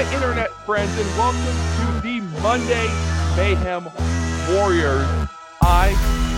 [0.00, 2.86] My internet friends, and welcome to the Monday
[3.36, 3.84] Mayhem
[4.48, 5.04] Warriors.
[5.60, 5.92] I,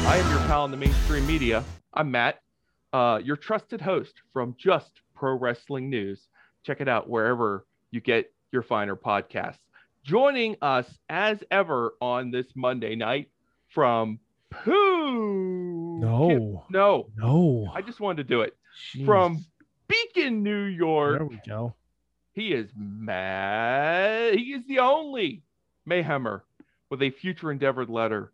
[0.05, 1.62] I am your pal in the mainstream media.
[1.95, 2.41] I'm Matt,
[2.92, 6.27] uh, your trusted host from Just Pro Wrestling News.
[6.64, 9.59] Check it out wherever you get your finer podcasts.
[10.02, 13.30] Joining us as ever on this Monday night
[13.69, 14.19] from
[14.50, 16.00] Pooh.
[16.00, 16.64] No.
[16.69, 17.70] no, No.
[17.72, 18.56] I just wanted to do it
[18.92, 19.06] Jeez.
[19.06, 19.44] from
[19.86, 21.19] Beacon, New York.
[21.20, 21.77] there we go.
[22.32, 24.34] He is mad.
[24.34, 25.42] He is the only
[25.88, 26.42] Mayhemmer
[26.91, 28.33] with a future endeavored letter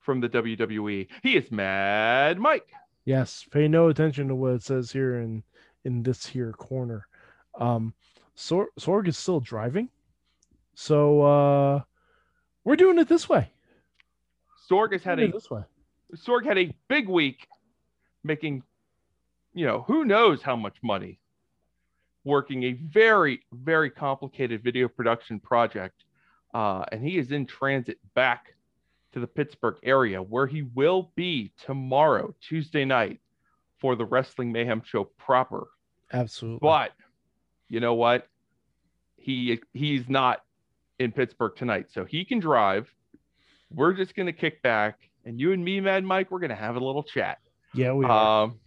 [0.00, 1.08] from the WWE.
[1.22, 2.70] He is mad, Mike.
[3.04, 3.44] Yes.
[3.50, 5.42] Pay no attention to what it says here in
[5.84, 7.06] in this here corner.
[7.60, 7.92] Um,
[8.34, 9.88] Sor- Sorg is still driving,
[10.74, 11.82] so uh,
[12.64, 13.50] we're doing it this way.
[14.68, 15.62] Sorg has had a it this way.
[16.16, 17.46] Sorg had a big week,
[18.24, 18.62] making,
[19.52, 21.18] you know, who knows how much money,
[22.24, 26.04] working a very very complicated video production project,
[26.54, 28.54] uh, and he is in transit back
[29.12, 33.20] to the Pittsburgh area where he will be tomorrow, Tuesday night,
[33.78, 35.68] for the Wrestling Mayhem show proper.
[36.12, 36.58] Absolutely.
[36.60, 36.92] But
[37.68, 38.26] you know what?
[39.16, 40.44] He he's not
[40.98, 42.92] in Pittsburgh tonight, so he can drive.
[43.70, 46.84] We're just gonna kick back, and you and me, Mad Mike, we're gonna have a
[46.84, 47.38] little chat.
[47.72, 48.60] yeah, we are Um,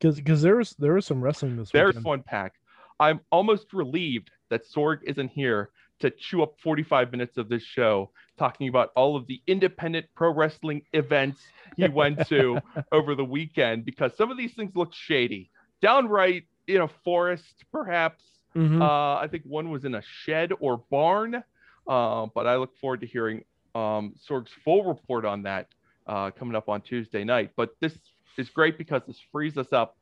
[0.00, 2.04] because because there was there was some wrestling this there's weekend.
[2.04, 2.54] one pack.
[2.98, 5.70] I'm almost relieved that Sorg isn't here
[6.00, 10.32] to chew up 45 minutes of this show talking about all of the independent pro
[10.32, 11.42] wrestling events
[11.76, 12.58] he went to
[12.92, 15.50] over the weekend because some of these things look shady.
[15.82, 18.22] Downright in a forest, perhaps.
[18.56, 18.80] Mhm.
[18.80, 21.42] Uh, I think one was in a shed or barn.
[21.86, 25.68] Uh, but I look forward to hearing um, Sorg's full report on that
[26.06, 27.52] uh, coming up on Tuesday night.
[27.56, 27.98] But this
[28.36, 29.96] is great because this frees us up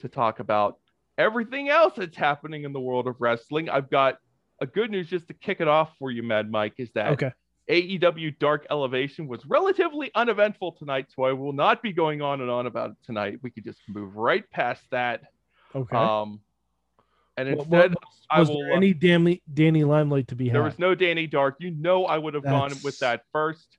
[0.00, 0.78] to talk about
[1.18, 3.68] everything else that's happening in the world of wrestling.
[3.68, 4.18] I've got
[4.60, 7.32] a good news just to kick it off for you, Mad Mike, is that okay.
[7.68, 12.50] AEW Dark Elevation was relatively uneventful tonight, so I will not be going on and
[12.50, 13.38] on about it tonight.
[13.42, 15.22] We could just move right past that.
[15.74, 15.96] Okay.
[15.96, 16.40] Um,
[17.36, 18.60] and Well, instead, well, I was will.
[18.62, 20.56] there uh, any Danny Danny Limelight to be had?
[20.56, 21.56] there was no Danny Dark.
[21.60, 23.78] You know, I would have gone with that first.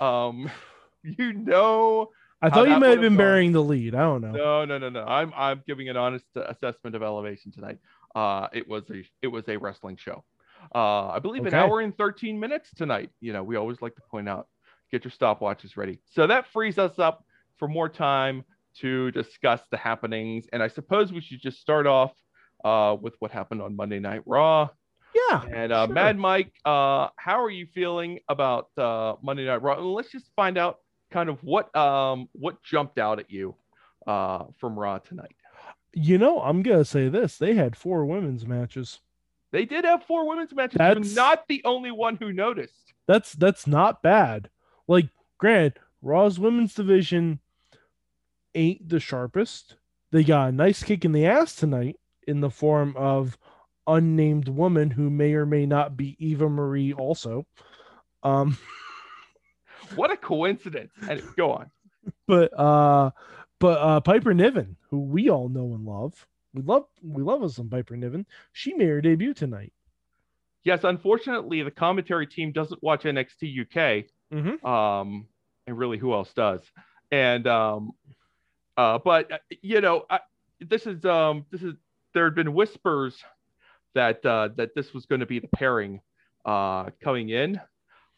[0.00, 0.50] Um,
[1.02, 2.10] you know,
[2.42, 3.16] I thought you might have been gone.
[3.18, 3.94] bearing the lead.
[3.94, 4.32] I don't know.
[4.32, 5.04] no, no, no, no.
[5.04, 7.78] I'm I'm giving an honest assessment of Elevation tonight.
[8.14, 10.24] Uh, it was a it was a wrestling show.
[10.74, 11.56] Uh, I believe Okay.
[11.56, 13.10] an hour and 13 minutes tonight.
[13.20, 14.48] You know, we always like to point out,
[14.90, 16.00] get your stopwatches ready.
[16.10, 17.24] So that frees us up
[17.58, 18.44] for more time
[18.80, 20.46] to discuss the happenings.
[20.52, 22.12] And I suppose we should just start off
[22.64, 24.68] uh, with what happened on Monday Night Raw.
[25.30, 25.42] Yeah.
[25.52, 25.94] And uh, Sure.
[25.94, 29.78] Mad Mike, uh, how are you feeling about uh, Monday Night Raw?
[29.80, 30.78] Let's just find out
[31.12, 33.54] kind of what um, what jumped out at you
[34.06, 35.36] uh, from Raw tonight.
[35.92, 39.00] You know, I'm gonna say this: they had four women's matches.
[39.50, 40.78] They did have four women's matches.
[40.78, 42.94] That's- not the only one who noticed.
[43.06, 44.48] That's that's not bad.
[44.88, 45.08] Like,
[45.38, 47.40] granted, Raw's women's division
[48.54, 49.76] ain't the sharpest.
[50.10, 53.36] They got a nice kick in the ass tonight in the form of
[53.86, 57.46] unnamed woman who may or may not be Eva Marie also.
[58.22, 58.56] Um,
[59.96, 60.92] What a coincidence!
[61.08, 61.70] And go on.
[62.26, 63.10] but uh,
[63.58, 67.56] but uh, Piper Niven, who we all know and love, we love we love us
[67.56, 68.26] some Piper Niven.
[68.52, 69.72] She made her debut tonight.
[70.64, 74.04] Yes, unfortunately, the commentary team doesn't watch NXT UK.
[74.32, 74.64] Mhm.
[74.64, 75.26] Um,
[75.66, 76.60] and really, who else does?
[77.10, 77.92] And um,
[78.76, 80.20] uh, but uh, you know, I,
[80.60, 81.74] this is um, this is
[82.14, 83.22] there had been whispers
[83.94, 86.00] that uh, that this was going to be the pairing
[86.44, 87.60] uh, coming in.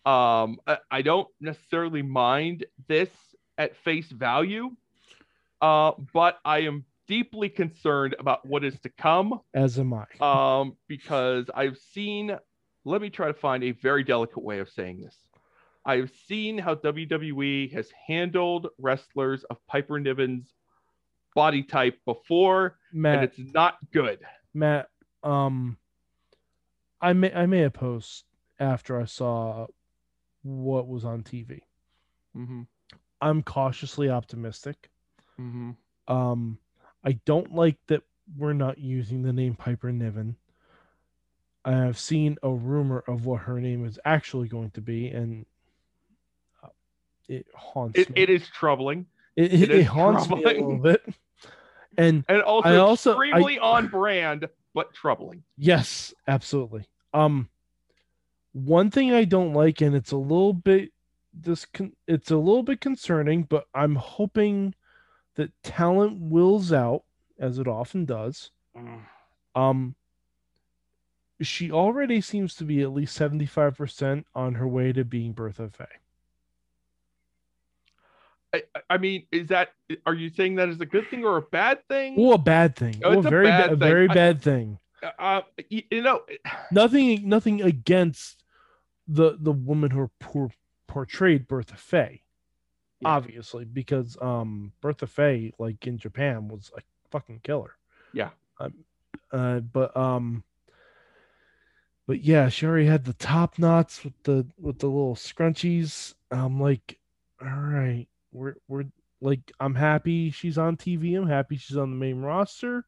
[0.05, 3.09] Um, I, I don't necessarily mind this
[3.57, 4.71] at face value,
[5.63, 10.07] uh, but I am deeply concerned about what is to come As am I.
[10.21, 12.37] um, because I've seen.
[12.87, 15.17] Let me try to find a very delicate way of saying this.
[15.87, 20.53] I've seen how WWE has handled wrestlers of Piper Niven's
[21.35, 24.21] body type before, Matt, and it's not good.
[24.53, 24.89] Matt,
[25.23, 25.79] um,
[27.01, 28.25] I may I made a post
[28.59, 29.67] after I saw
[30.45, 31.61] what was on TV.
[32.37, 32.63] Mm-hmm.
[33.21, 34.91] I'm cautiously optimistic.
[35.41, 35.71] Mm-hmm.
[36.15, 36.59] Um,
[37.05, 38.03] I don't like that
[38.37, 40.37] we're not using the name Piper Niven.
[41.65, 45.47] I have seen a rumor of what her name is actually going to be, and
[46.63, 46.69] uh,
[47.29, 48.23] it haunts It, me.
[48.23, 49.07] it is troubling
[49.37, 51.03] it, it it, is haunts me a little bit.
[51.97, 55.45] And and also, I also- I- extremely on brand, but troubling.
[55.57, 56.89] yes, absolutely.
[57.13, 57.49] Um,
[58.55, 60.91] one thing I don't like, and it's a little bit
[61.35, 61.67] this,
[62.07, 64.75] it's a little bit concerning, but I'm hoping
[65.35, 67.03] that talent wills out,
[67.39, 68.53] as it often does.
[69.57, 69.97] Um,
[71.41, 75.87] she already seems to be at least 75% on her way to being Bertha Faye.
[78.55, 79.71] I, I mean, is that
[80.07, 82.15] are you saying that is a good thing or a bad thing?
[82.17, 83.01] Oh, a bad thing.
[83.03, 83.79] Oh, it's a a very bad ba- a thing.
[83.79, 84.79] very I- bad thing.
[85.19, 86.23] Uh, you, you know,
[86.71, 88.44] Nothing nothing against
[89.09, 90.51] the the woman who por-
[90.87, 92.23] portrayed Bertha Faye.
[93.01, 93.09] Yeah.
[93.11, 96.81] Obviously, because um Bertha Faye, like in Japan, was a
[97.11, 97.73] fucking killer.
[98.13, 98.31] Yeah.
[98.61, 98.75] Um,
[99.33, 100.45] uh, but um,
[102.07, 106.15] but yeah, she already had the top knots with the with the little scrunchies.
[106.31, 106.99] I'm like,
[107.41, 108.85] all right, we're we're
[109.21, 111.17] like, I'm happy she's on TV.
[111.17, 112.85] I'm happy she's on the main roster.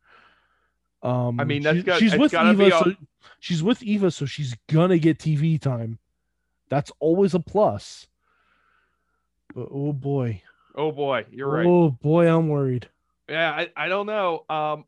[1.02, 2.70] Um, I mean, that's she- got- she's with Eva.
[2.70, 2.94] so
[3.40, 5.98] she's with Eva, so she's gonna get TV time.
[6.68, 8.06] That's always a plus.
[9.54, 10.42] But oh boy,
[10.74, 11.66] oh boy, you're right.
[11.66, 12.88] oh boy, I'm worried.
[13.28, 14.44] Yeah, I, I don't know.
[14.48, 14.84] Um,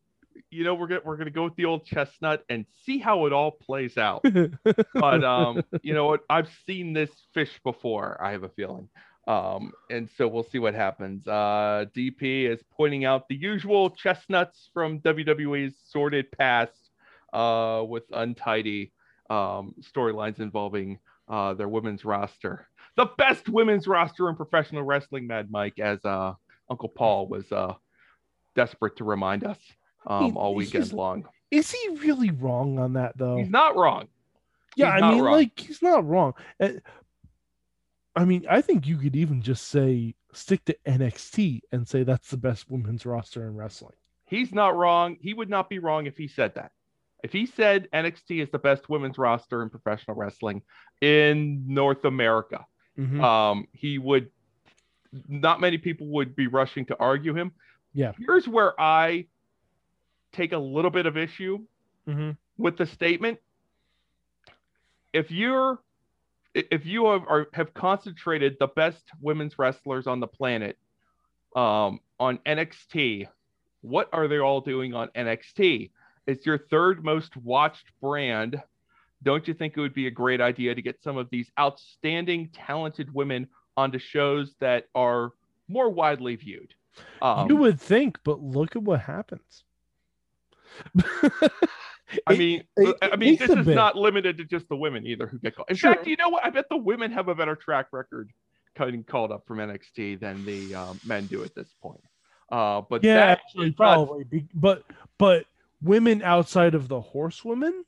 [0.51, 3.33] you know, we're gonna we're gonna go with the old chestnut and see how it
[3.33, 4.23] all plays out.
[4.93, 6.21] but um, you know what?
[6.29, 8.19] I've seen this fish before.
[8.23, 8.89] I have a feeling.
[9.27, 11.27] Um, and so we'll see what happens.
[11.27, 16.89] Uh, DP is pointing out the usual chestnuts from WWE's sordid past,
[17.33, 18.91] uh, with untidy
[19.29, 20.97] um storylines involving
[21.29, 25.27] uh their women's roster, the best women's roster in professional wrestling.
[25.27, 26.33] Mad Mike, as uh
[26.69, 27.73] Uncle Paul was uh
[28.55, 29.57] desperate to remind us
[30.07, 31.25] um all weekend long.
[31.51, 33.37] Is he really wrong on that though?
[33.37, 34.07] He's not wrong.
[34.75, 35.33] yeah, he's I mean, wrong.
[35.33, 36.33] like he's not wrong.
[36.59, 36.69] Uh,
[38.15, 42.29] I mean, I think you could even just say stick to NXT and say that's
[42.29, 43.93] the best women's roster in wrestling.
[44.25, 45.17] He's not wrong.
[45.21, 46.71] He would not be wrong if he said that.
[47.23, 50.61] If he said NXT is the best women's roster in professional wrestling
[51.01, 52.65] in North America,
[52.97, 53.21] Mhm.
[53.23, 54.31] um, he would.
[55.27, 57.51] Not many people would be rushing to argue him.
[57.93, 58.11] Yeah.
[58.19, 59.25] Here's where I
[60.31, 61.65] take a little bit of issue
[62.07, 62.37] Mhm.
[62.57, 63.39] with the statement.
[65.11, 65.79] If you're,
[66.53, 70.77] if you have, are, have concentrated the best women's wrestlers on the planet
[71.55, 73.27] um, on NXT,
[73.81, 75.89] what are they all doing on NXT?
[76.29, 78.61] It's your third most watched brand.
[79.23, 82.49] Don't you think it would be a great idea to get some of these outstanding,
[82.53, 85.31] talented women onto shows that are
[85.67, 86.73] more widely viewed?
[87.21, 89.63] Um, you would think, but look at what happens.
[92.27, 93.75] I mean, it- I mean, this is bit.
[93.75, 95.69] not limited to just the women either who get called.
[95.69, 95.93] In Sure.
[95.95, 96.45] fact, you know what?
[96.45, 98.29] I bet the women have a better track record
[98.77, 102.01] getting called up from NXT than the um, men do at this point.
[102.51, 104.23] Uh, but yeah, that actually, not- probably.
[104.23, 104.83] Be, but
[105.17, 105.45] but
[105.81, 107.83] women outside of the horsewomen,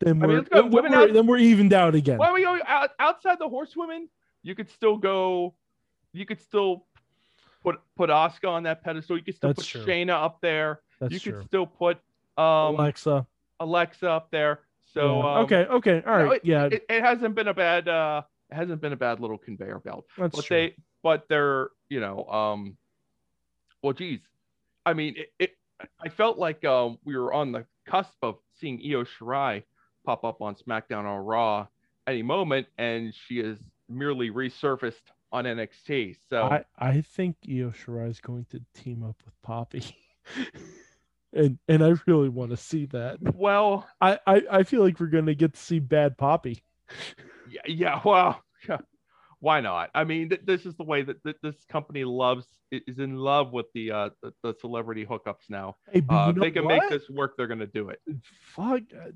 [0.00, 2.18] then we're let's go then, women we're, out- then we're evened out again.
[2.18, 4.08] Why are we going out, outside the horsewomen?
[4.42, 5.54] You could still go.
[6.12, 6.84] You could still
[7.62, 9.16] put put Asuka on that pedestal.
[9.16, 9.86] You could still That's put true.
[9.86, 10.80] Shayna up there.
[11.00, 11.32] That's you true.
[11.34, 11.98] could still put
[12.36, 13.26] um, Alexa.
[13.60, 14.60] Alexa up there.
[14.92, 15.32] So Yeah.
[15.38, 17.88] um, okay, okay, all right, you know, it- yeah, it, it hasn't been a bad
[17.88, 20.04] uh, it hasn't been a bad little conveyor belt.
[20.18, 20.56] that's but true.
[20.56, 22.76] they but they're you know um
[23.82, 24.20] well geez
[24.84, 25.50] i mean it, it
[26.04, 29.62] i felt like um we were on the cusp of seeing io shirai
[30.04, 31.66] pop up on smackdown or raw
[32.06, 33.58] any moment and she is
[33.88, 39.16] merely resurfaced on nxt so I, I think Io Shirai is going to team up
[39.24, 39.96] with Poppy.
[41.32, 43.18] and and I really want to see that.
[43.34, 46.62] well I, I, I feel like we're gonna get to see bad Poppy.
[47.50, 48.42] yeah, yeah well
[49.42, 49.90] why not?
[49.92, 53.52] I mean th- this is the way that, that this company loves is in love
[53.52, 55.74] with the uh the, the celebrity hookups now.
[55.90, 56.80] Hey, uh if they can what?
[56.80, 58.00] make this work they're gonna do it.
[58.22, 59.10] Fuck uh,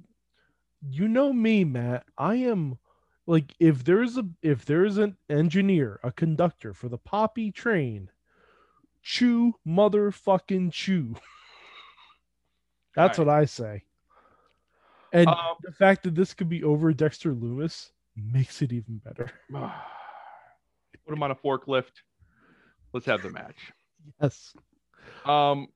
[0.90, 2.06] you know me matt.
[2.18, 2.78] I am
[3.28, 8.10] like if there's a if there's an engineer a conductor for the poppy train
[9.02, 11.14] chew motherfucking chew.
[12.96, 13.26] That's Right.
[13.26, 13.84] what i say.
[15.12, 19.30] And um, the fact that this could be over dexter lumis makes it even better
[21.06, 21.92] put him on a forklift
[22.92, 23.72] let's have the match
[24.20, 24.52] yes
[25.24, 25.68] Um,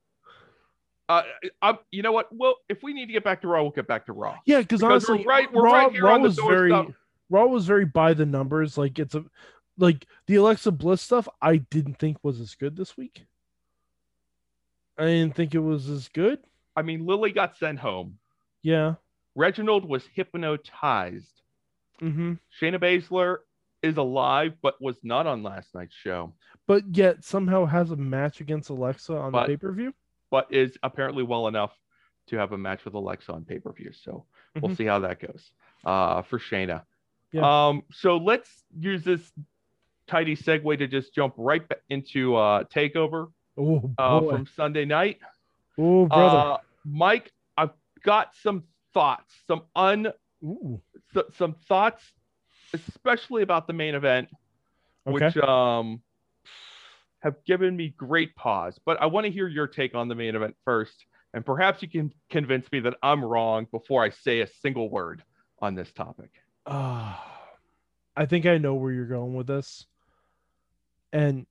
[1.08, 1.22] uh,
[1.60, 2.28] I, you know what?
[2.32, 4.36] Well, if we need to get back to Raw, we'll get back to Raw.
[4.46, 6.68] yeah because Because we're honestly right- we're raw, right here raw on the was very
[6.70, 6.94] doorstep.
[7.30, 9.24] raw was very by the numbers like it's a
[9.78, 13.24] like the alexa bliss stuff i didn't think was as good this week
[14.98, 16.38] i didn't think it was as good
[16.76, 18.18] I mean, Lily got sent home.
[18.62, 18.94] yeah
[19.36, 21.40] Reginald was hypnotized.
[22.00, 22.34] Mm-hmm.
[22.60, 23.38] Shayna Baszler
[23.82, 26.32] is alive, but was not on last night's show,
[26.66, 29.94] But yet somehow has a match against Alexa on But- the pay per view.
[30.30, 31.76] but is apparently well enough
[32.28, 33.90] to have a match with Alexa on pay per view.
[33.92, 34.24] So
[34.60, 34.76] we'll Mhm.
[34.76, 35.50] see how that goes
[35.84, 36.84] uh, for Shayna.
[37.32, 37.68] Yeah.
[37.68, 39.32] Um, so let's use this
[40.06, 43.94] tidy segue to just jump right into uh, Takeover Oh boy.
[43.98, 45.18] uh, from Sunday night.
[45.78, 46.36] oh brother.
[46.52, 47.72] Uh, Mike, I've
[48.02, 50.12] got some thoughts, some un,
[50.44, 50.80] Ooh.
[51.12, 52.12] so- some thoughts,
[52.72, 54.28] especially about the main event,
[55.06, 55.24] Okay.
[55.26, 56.02] which um
[57.20, 58.78] have given me great pause.
[58.84, 61.88] But I want to hear your take on the main event first, and perhaps you
[61.88, 65.22] can convince me that I'm wrong before I say a single word
[65.60, 66.30] on this topic.
[66.66, 67.22] Ah,
[68.16, 69.86] I think I know where you're going with this.
[71.12, 71.46] And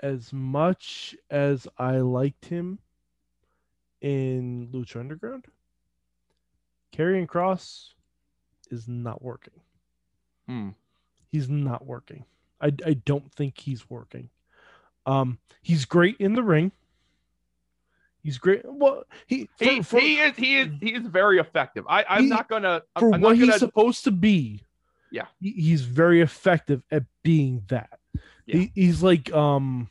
[0.00, 2.78] as much as I liked him
[4.00, 5.46] in Lucha Underground,
[6.92, 7.90] Karrion Kross
[8.70, 9.54] is not working.
[10.48, 10.70] Hmm.
[11.30, 12.24] He's not working.
[12.60, 14.30] I, I don't think he's working.
[15.06, 16.72] Um, he's great in the ring.
[18.22, 18.62] He's great.
[18.64, 21.84] Well, he for, He, for, he is he is he is very effective.
[21.88, 24.62] I I'm He- not gonna I'm, for I'm what not he's gonna supposed to be.
[25.10, 25.26] Yeah.
[25.40, 27.98] he- he's very effective at being that.
[28.46, 28.56] Yeah.
[28.56, 29.90] He, he's like um,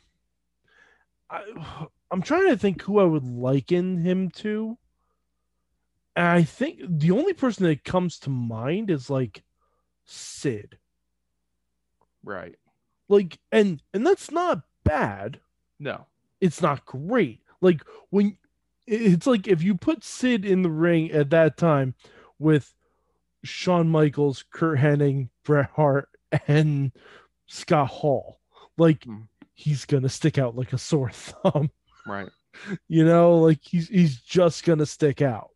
[1.30, 1.44] I,
[2.10, 4.78] I'm trying to think who I would liken him to.
[6.16, 9.42] And I think the only person that comes to mind is like
[10.04, 10.78] Sid.
[12.22, 12.56] right.
[13.08, 15.40] Like, and and that's not bad.
[15.78, 16.06] No.
[16.40, 17.40] it's not great.
[17.60, 18.38] Like when
[18.86, 21.94] it's like if you put Sid in the ring at that time
[22.38, 22.74] with
[23.42, 26.08] Shawn Michaels, Curt Hennig, Bret Hart,
[26.48, 26.92] and
[27.46, 28.40] Scott Hall,
[28.78, 29.22] like Hmm.
[29.54, 31.70] he's gonna stick out like a sore thumb.
[32.06, 32.28] Right.
[32.88, 35.50] You know, like he's he's just gonna stick out.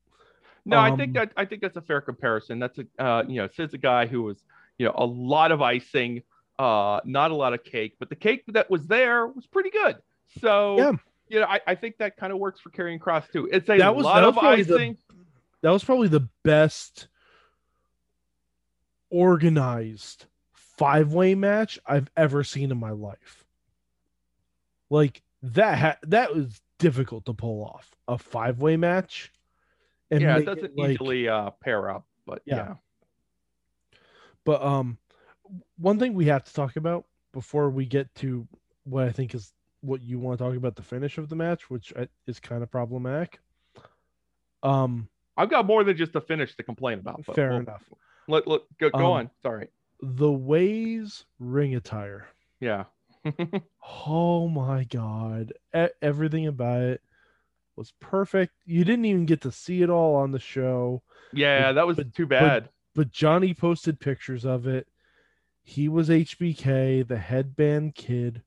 [0.69, 2.59] No, I think Um, that I think that's a fair comparison.
[2.59, 4.45] That's a uh, you know, Sid's a guy who was
[4.79, 6.23] you know a lot of icing,
[6.59, 9.97] uh, not a lot of cake, but the cake that was there was pretty good.
[10.41, 10.93] So Yeah.
[11.29, 13.49] you know, I, I think that kind of works for Karrion Kross too.
[13.53, 14.99] It's a That was- lot that of was probably the- icing.
[15.63, 17.09] That was probably the best
[19.11, 23.45] organized five way match I've ever seen in my life.
[24.91, 29.33] Like that ha- that was difficult to pull off a five way match.
[30.11, 32.57] Yeah, it doesn't like- easily uh, pair up, but Yeah.
[32.57, 32.75] yeah.
[34.45, 34.99] But um,
[35.77, 38.47] one thing we have to talk about before we get to
[38.85, 41.69] what I think is what you want to talk about the finish of the match,
[41.69, 41.93] which
[42.27, 43.39] is kind of problematic.
[44.63, 47.25] Um, I've got more than just a finish to complain about.
[47.27, 47.85] But fair we'll- enough.
[48.27, 49.31] Look, look, go, go Um, on.
[49.43, 49.69] Sorry.
[50.03, 52.27] The ways ring attire.
[52.61, 52.85] Yeah.
[54.07, 57.03] Oh my god, E- everything about it
[57.79, 58.53] was perfect.
[58.67, 61.03] You didn't even get to see it all on the show.
[61.33, 62.69] yeah, that was but- too bad.
[62.95, 64.89] but Johnny posted pictures of it.
[65.63, 68.43] He was HBK, the headband kid.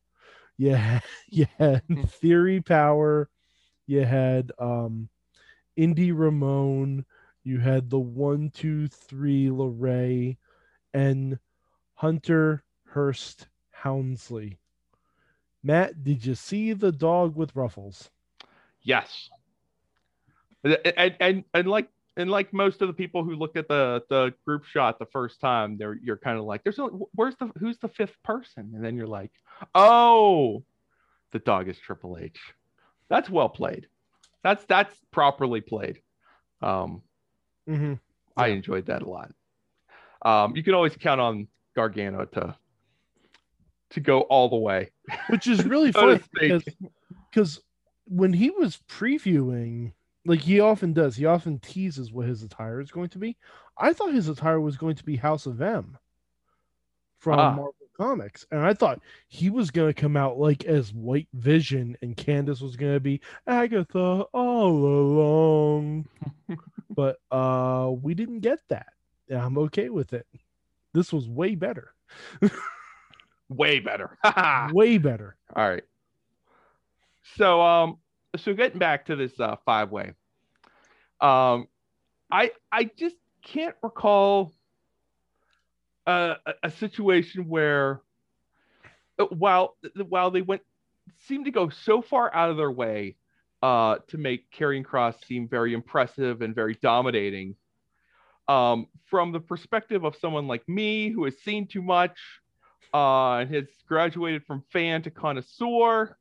[0.58, 3.30] Yeah, you had Theory Power.
[3.88, 5.10] You had um
[5.76, 7.06] Indi Ramon.
[7.44, 10.38] You had the one, two, three LeRae
[10.94, 11.40] and
[11.96, 13.48] Hunter Hearst
[13.84, 14.58] Houndsley.
[15.64, 18.10] Matt, did you see the dog with ruffles?
[18.84, 19.30] Yes.
[20.64, 24.34] And, and and like and like most of the people who looked at the the
[24.46, 26.84] group shot the first time, they're you're kind of like, there's a,
[27.16, 28.72] where's the who's the fifth person?
[28.76, 29.32] And then you're like,
[29.74, 30.64] oh,
[31.32, 32.40] the dog is Triple H.
[33.10, 33.88] That's well played.
[34.44, 36.02] That's that's properly played.
[36.62, 37.02] Um,
[37.70, 37.94] Mm-hmm.
[38.38, 39.32] I enjoyed that a lot.
[40.24, 42.56] Um, you can always count on Gargano to
[43.92, 44.92] to go all the way.
[45.30, 46.62] Which is really So funny
[47.30, 47.62] because
[48.12, 49.94] when he was previewing,
[50.26, 53.38] like he often does, he often teases what his attire is going to be.
[53.78, 55.98] I thought his attire was going to be House of M
[57.18, 57.52] from Ah.
[57.52, 61.98] Marvel Comics, and I thought he was going to come out like as White Vision,
[62.02, 66.08] and Candice was going to be Agatha all along.
[66.90, 68.88] but uh, we didn't get that.
[69.30, 70.28] And I'm okay with it.
[70.94, 71.94] This was way better,
[73.50, 74.18] Way better.
[74.74, 75.38] way better.
[75.56, 75.84] All right.
[77.38, 77.98] So um
[78.38, 80.14] so getting back to this uh five way.
[81.20, 81.68] Um
[82.32, 84.54] I I just can't recall
[86.08, 88.02] uh, a, a situation where
[89.20, 90.62] uh, while while they went
[91.28, 93.16] seemed to go so far out of their way
[93.62, 97.56] uh to make Karrion Kross seem very impressive and very dominating
[98.48, 102.18] um from the perspective of someone like me who has seen too much
[102.94, 106.18] uh, and has graduated from fan to connoisseur.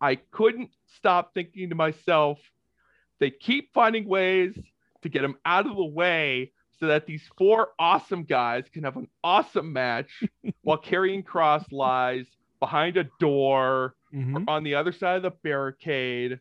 [0.00, 2.38] I couldn't stop thinking to myself,
[3.20, 4.56] they keep finding ways
[5.02, 8.96] to get him out of the way so that these four awesome guys can have
[8.96, 10.22] an awesome match
[10.62, 12.26] while Karrion Kross lies
[12.60, 14.46] behind a door Mhm.
[14.46, 16.38] or on the other side of the barricade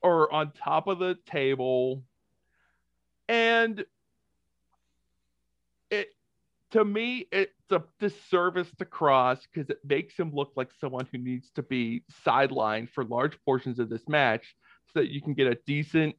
[0.00, 2.02] or on top of the table.
[3.28, 3.84] And
[6.70, 11.18] to me, it's a disservice to Kross because it makes him look like someone who
[11.18, 14.54] needs to be sidelined for large portions of this match
[14.92, 16.14] so that you can get a decent,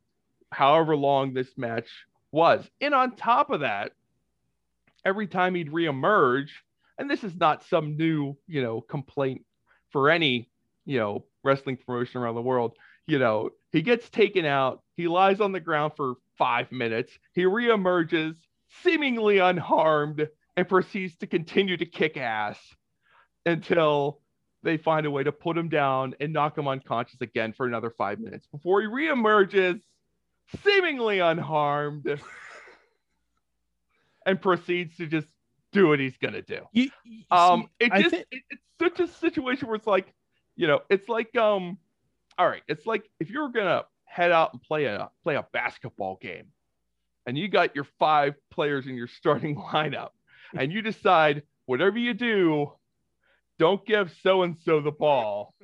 [0.52, 1.90] however long this match
[2.32, 2.70] was.
[2.82, 3.92] And on top of that,
[5.06, 6.50] every time he'd reemerge,
[6.98, 9.46] and this is not some new, you know, complaint
[9.90, 10.50] for any,
[10.86, 12.74] you know, wrestling promotion around the world.
[13.08, 17.44] You know, he gets taken out, he lies on the ground for five minutes, he
[17.44, 18.36] reemerges
[18.84, 20.28] seemingly unharmed
[20.58, 22.58] and proceeds to continue to kick ass
[23.46, 24.20] until
[24.64, 27.90] they find a way to put him down and knock him unconscious again for another
[27.98, 29.82] five minutes before he reemerges
[30.64, 32.06] seemingly unharmed
[34.26, 35.28] and proceeds to just
[35.72, 36.60] do what he's gonna do.
[36.74, 40.14] You- you Um, it just thi- it, it's such a situation where it's like,
[40.56, 41.78] you know, it's like um,
[42.38, 46.18] all right, it's like if you're gonna head out and play a play a basketball
[46.22, 46.48] game,
[47.26, 50.10] and you got your five players in your starting lineup,
[50.58, 52.72] and you decide whatever you do,
[53.60, 55.54] don't give so and so the ball.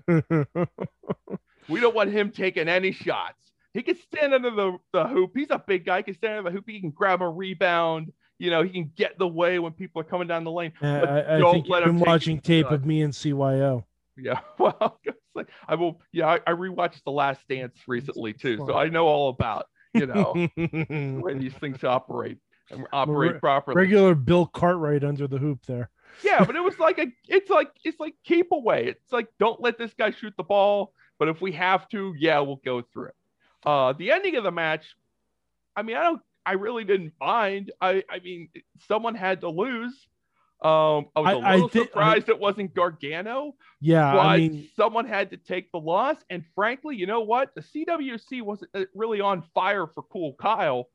[1.70, 3.52] We don't want him taking any shots.
[3.74, 5.32] He can stand under the, the hoop.
[5.36, 5.98] He's a big guy.
[5.98, 6.66] He can stand under the hoop.
[6.68, 8.14] He can grab a rebound.
[8.40, 10.72] You know, he can get the way when people are coming down the lane.
[10.82, 13.84] Uh, But I, I don't think let you've been watching tape of me and CYO.
[14.16, 15.00] Yeah, well,
[15.36, 16.02] like I will.
[16.12, 20.08] Yeah, I, I rewatched The Last Dance recently too, so I know all about you
[20.08, 22.38] know way these things operate
[22.70, 23.76] and operate Re- properly.
[23.76, 25.90] Regular Bill Cartwright under the hoop there.
[26.24, 27.08] Yeah, but it was like a.
[27.28, 28.88] It's like it's like keep away.
[28.88, 30.94] It's like don't let this guy shoot the ball.
[31.20, 33.16] But if we have to, yeah, we'll go through it.
[33.66, 34.86] Uh, the ending of the match.
[35.76, 36.22] I mean, I don't.
[36.46, 37.72] I really didn't mind.
[37.82, 38.04] I.
[38.10, 38.50] I mean,
[38.88, 39.94] someone had to lose.
[40.60, 43.54] Um, I was I- a little I- surprised it wasn't Gargano.
[43.80, 46.18] Yeah, but I mean, someone had to take the loss.
[46.32, 47.54] And frankly, you know what?
[47.54, 50.88] The CWC wasn't uh, really on fire for Cool Kyle.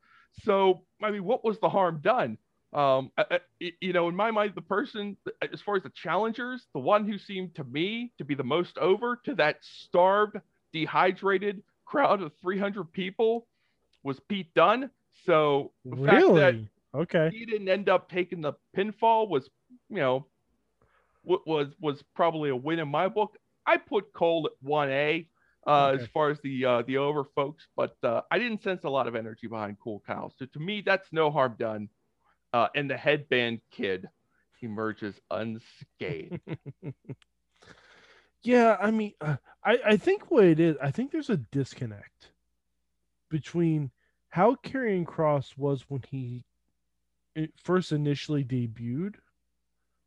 [0.45, 2.39] So, I mean, what was the harm done?
[2.73, 5.17] Um, I- I- you know, in my mind, the person,
[5.53, 8.79] as far as the challengers, the one who seemed to me to be the most
[8.79, 10.37] over to that starved,
[10.73, 13.47] dehydrated crowd of 300 people
[14.03, 14.91] was Pete Dunne.
[15.25, 16.69] So, the fact that really?
[16.95, 17.31] Okay.
[17.31, 19.49] he didn't end up taking the pinfall was,
[19.89, 20.27] you know,
[21.23, 23.39] what was was probably a win in my book.
[23.67, 25.29] I put Cole at one A
[25.67, 25.95] uh, Okay.
[25.95, 29.07] as far as the uh, the over folks, but uh, I didn't sense a lot
[29.09, 30.33] of energy behind Cool Kyle.
[30.37, 31.89] So to me, that's no harm done.
[32.53, 34.09] Uh, and the headband kid
[34.63, 36.37] emerges unscathed.
[38.43, 42.33] Yeah, I mean, uh, I I think what it is, I think there's a disconnect
[43.31, 43.91] between
[44.31, 46.45] how Karrion Kross was when he
[47.57, 49.17] first initially debuted,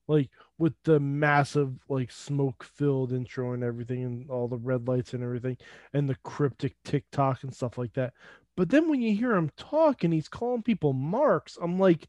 [0.08, 5.14] like with the massive like smoke filled intro and everything, and all the red lights
[5.14, 5.58] and everything,
[5.94, 8.14] and the cryptic TikTok and stuff like that.
[8.56, 12.08] But then when you hear him talk and he's calling people marks, I'm like,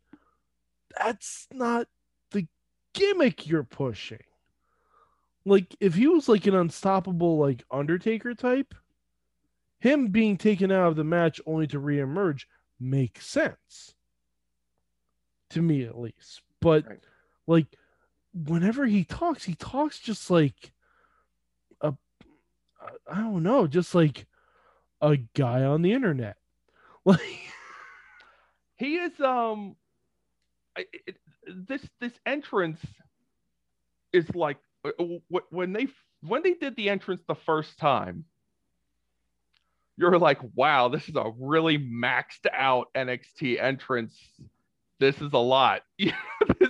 [0.98, 1.88] that's not
[2.30, 2.46] the
[2.94, 4.22] gimmick you're pushing
[5.46, 8.74] like if he was like an unstoppable like Undertaker type,
[9.78, 12.44] him being taken out of the match only to reemerge
[12.80, 13.94] makes sense
[15.50, 16.42] to me at least.
[16.60, 16.98] But Right.
[17.46, 17.66] like
[18.44, 20.72] whenever he talks, he talks just like
[21.80, 21.94] a
[23.10, 24.26] I don't know, just like
[25.00, 26.36] a guy on the internet.
[27.06, 27.20] Like
[28.74, 29.76] he is um
[31.46, 32.80] this this entrance
[34.12, 34.90] is like uh,
[35.50, 35.86] when they
[36.22, 38.24] when they did the entrance the first time
[39.96, 44.18] you're like wow this is a really maxed out NXT entrance
[44.98, 46.12] this is a lot this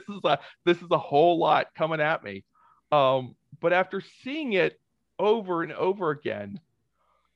[0.08, 2.44] is a this is a whole lot coming at me
[2.92, 4.78] um but after seeing it
[5.18, 6.60] over and over again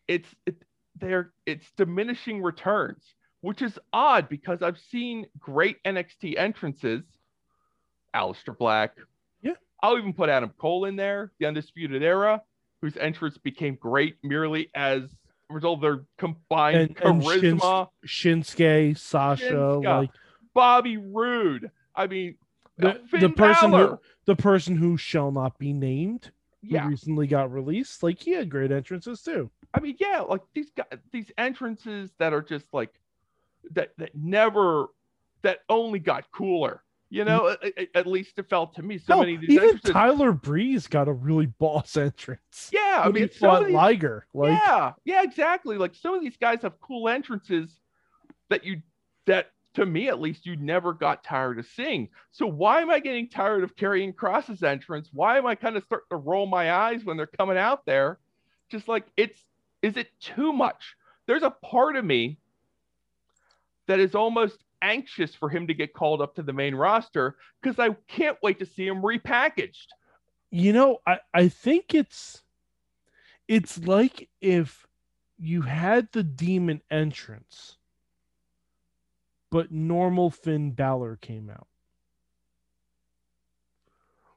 [0.08, 0.56] it's it,
[0.98, 3.02] they're it's diminishing returns
[3.42, 7.02] which is odd because I've seen great NXT entrances.
[8.14, 8.92] Aleister Black.
[9.42, 9.52] Yeah.
[9.82, 12.42] I'll even put Adam Cole in there, the Undisputed Era,
[12.82, 15.04] whose entrance became great merely as
[15.50, 17.88] a result of their combined And- and charisma.
[18.06, 19.84] Shinsuke, Sasha, Shinsuke.
[20.02, 20.10] like
[20.54, 21.70] Bobby Roode.
[21.94, 22.36] I mean,
[22.78, 23.86] the, uh, the person Balor.
[23.88, 26.30] who the person who shall not be named
[26.62, 26.86] who yeah.
[26.88, 30.98] recently got released like he had great entrances too I mean, yeah, like these guys,
[31.12, 32.92] these entrances that are just like
[33.72, 34.86] that that never
[35.42, 36.82] that only got cooler.
[37.12, 38.96] You know, at, at- least it felt to me.
[38.96, 39.90] So Hell, many of these even entrances.
[39.90, 44.50] tyler breeze got a really boss entrance yeah, I he mean, fought these, liger like
[44.52, 45.76] yeah, yeah, exactly.
[45.76, 47.80] Like some of these guys have cool entrances
[48.48, 48.82] that you
[49.26, 52.08] that to me at least you never got tired of seeing.
[52.32, 55.08] So why am I getting tired of Karrion Kross's entrance?
[55.12, 58.18] Why am I kind of starting to roll my eyes when they're coming out there?
[58.70, 59.40] Just like it's
[59.82, 60.96] is it too much?
[61.26, 62.38] There's a part of me
[63.86, 67.78] that is almost anxious for him to get called up to the main roster because
[67.78, 69.86] I can't wait to see him repackaged.
[70.50, 72.42] You know, I, I think it's
[73.48, 74.86] it's like if
[75.38, 77.78] you had the demon entrance,
[79.50, 81.66] but normal Finn Balor came out.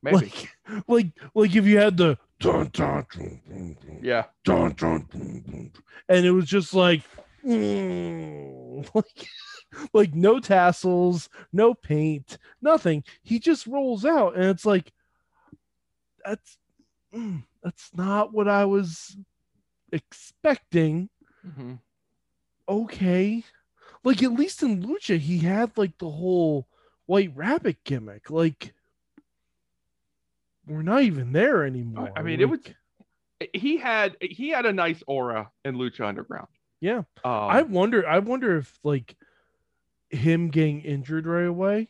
[0.01, 0.15] Maybe.
[0.17, 0.49] Like,
[0.87, 2.17] like, like if you had the
[4.01, 4.25] yeah.
[6.09, 7.01] and it was just like,
[7.45, 9.27] mm, like,
[9.93, 13.03] like no tassels, no paint, nothing.
[13.21, 14.91] He just rolls out, and it's like,
[16.25, 16.57] that's
[17.15, 19.15] mm, that's not what I was
[19.91, 21.09] expecting.
[21.47, 21.79] Mhm.
[22.67, 23.43] Okay,
[24.03, 26.67] like at least in Lucha, he had like the whole
[27.05, 28.29] White Rabbit gimmick.
[28.29, 28.73] Like,
[30.67, 32.11] we're not even there anymore.
[32.15, 32.59] I mean, it was
[33.53, 36.47] he had he had a nice aura in Lucha Underground.
[36.79, 37.03] yeah.
[37.23, 38.07] Um, I wonder.
[38.07, 39.15] I wonder if like
[40.09, 41.89] him getting injured right away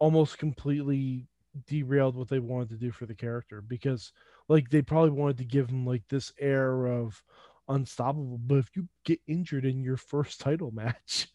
[0.00, 1.28] almost completely
[1.66, 4.12] derailed what they wanted to do for the character because
[4.48, 7.22] like they probably wanted to give him like this air of
[7.68, 8.38] unstoppable.
[8.38, 11.28] But if you get injured in your first title match,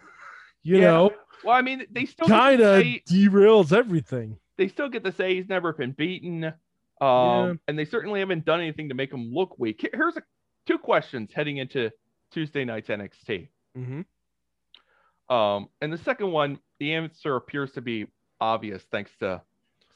[0.62, 0.82] you Yeah.
[0.90, 1.12] know,
[1.44, 4.38] well, I mean, they still kind of derails everything.
[4.56, 6.44] they still get to say he's never been beaten.
[6.44, 6.52] Um,
[7.00, 7.52] Yeah.
[7.68, 9.88] and they certainly haven't done anything to make him look weak.
[9.94, 10.22] Here's a,
[10.66, 11.90] two questions heading into
[12.30, 13.48] Tuesday night's NXT.
[13.78, 15.34] Mm-hmm.
[15.34, 18.06] Um, and the second one, the answer appears to be
[18.40, 19.40] obvious thanks to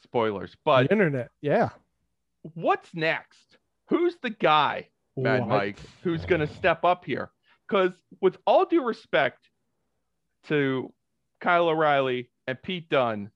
[0.03, 0.55] spoilers.
[0.63, 1.69] But the internet, yeah.
[2.53, 3.57] what's next?
[3.89, 5.49] Who's the guy, Mad What?
[5.49, 7.31] Mike, who's going to step up here?
[7.67, 9.49] Because with all due respect
[10.47, 10.93] to
[11.41, 13.31] Kyle O'Reilly and Pete Dunne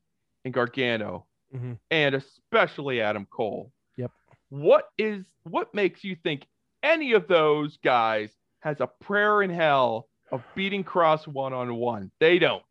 [0.45, 1.79] and Gargano, Mhm.
[1.89, 3.71] and especially Adam Cole.
[3.97, 4.11] Yep.
[4.49, 6.45] What is what makes you think
[6.83, 12.11] any of those guys has a prayer in hell of beating Kross one on one?
[12.19, 12.63] They don't.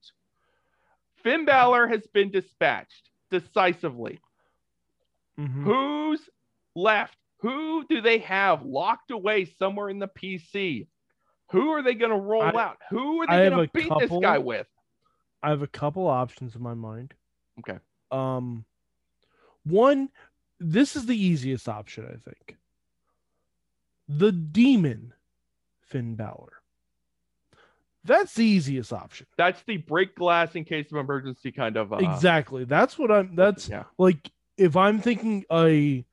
[1.17, 4.21] Finn Balor has been dispatched decisively.
[5.39, 5.65] Mhm.
[5.65, 6.31] Who's
[6.77, 7.19] left?
[7.39, 10.87] Who do they have locked away somewhere in the PC?
[11.51, 12.79] Who are they going to roll I- out?
[12.91, 14.01] Who are they going to beat couple.
[14.21, 14.67] this guy with?
[15.43, 17.15] I have a couple options in my mind.
[17.61, 17.79] Okay.
[18.11, 18.65] Um,
[19.65, 20.09] one,
[20.59, 22.57] this is the easiest option, I think.
[24.09, 25.13] The demon,
[25.83, 26.53] Finn Balor.
[28.05, 29.27] That's the easiest option.
[29.37, 31.93] That's the break glass in case of emergency kind of.
[31.93, 32.65] Uh, exactly.
[32.65, 33.35] That's what I'm.
[33.37, 33.85] That's Yeah.
[33.99, 36.05] like if I'm thinking a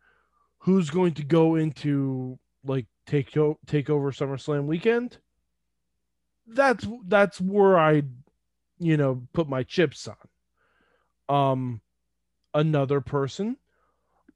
[0.66, 5.20] who's going to go into like take o- take over SummerSlam weekend.
[6.48, 8.02] That's that's where I,
[8.80, 10.16] you know, put my chips on.
[11.28, 11.82] Um,
[12.54, 13.58] another person,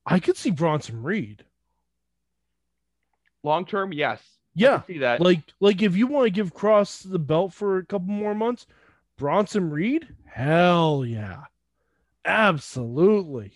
[0.06, 1.46] I could see Bronson Reed.
[3.42, 4.22] Long term, yes.
[4.54, 5.22] Yeah, see that.
[5.22, 8.68] like like if you want to give Kross the belt for a couple more months,
[9.18, 11.44] Bronson Reed, hell yeah,
[12.26, 13.54] absolutely,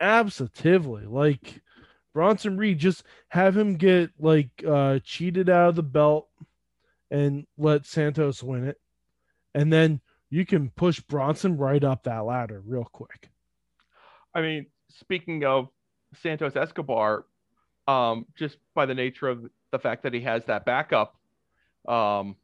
[0.00, 1.04] absolutely.
[1.04, 1.60] Like
[2.14, 6.28] Bronson Reed, just have him get like uh cheated out of the belt
[7.10, 8.80] and let Santos win it,
[9.54, 13.30] and then you can push Bronson right up that ladder real quick.
[14.34, 15.68] I mean, speaking of
[16.22, 17.24] Santos Escobar,
[17.86, 21.16] um, just by the nature of the fact that he has that backup,
[21.88, 22.36] um,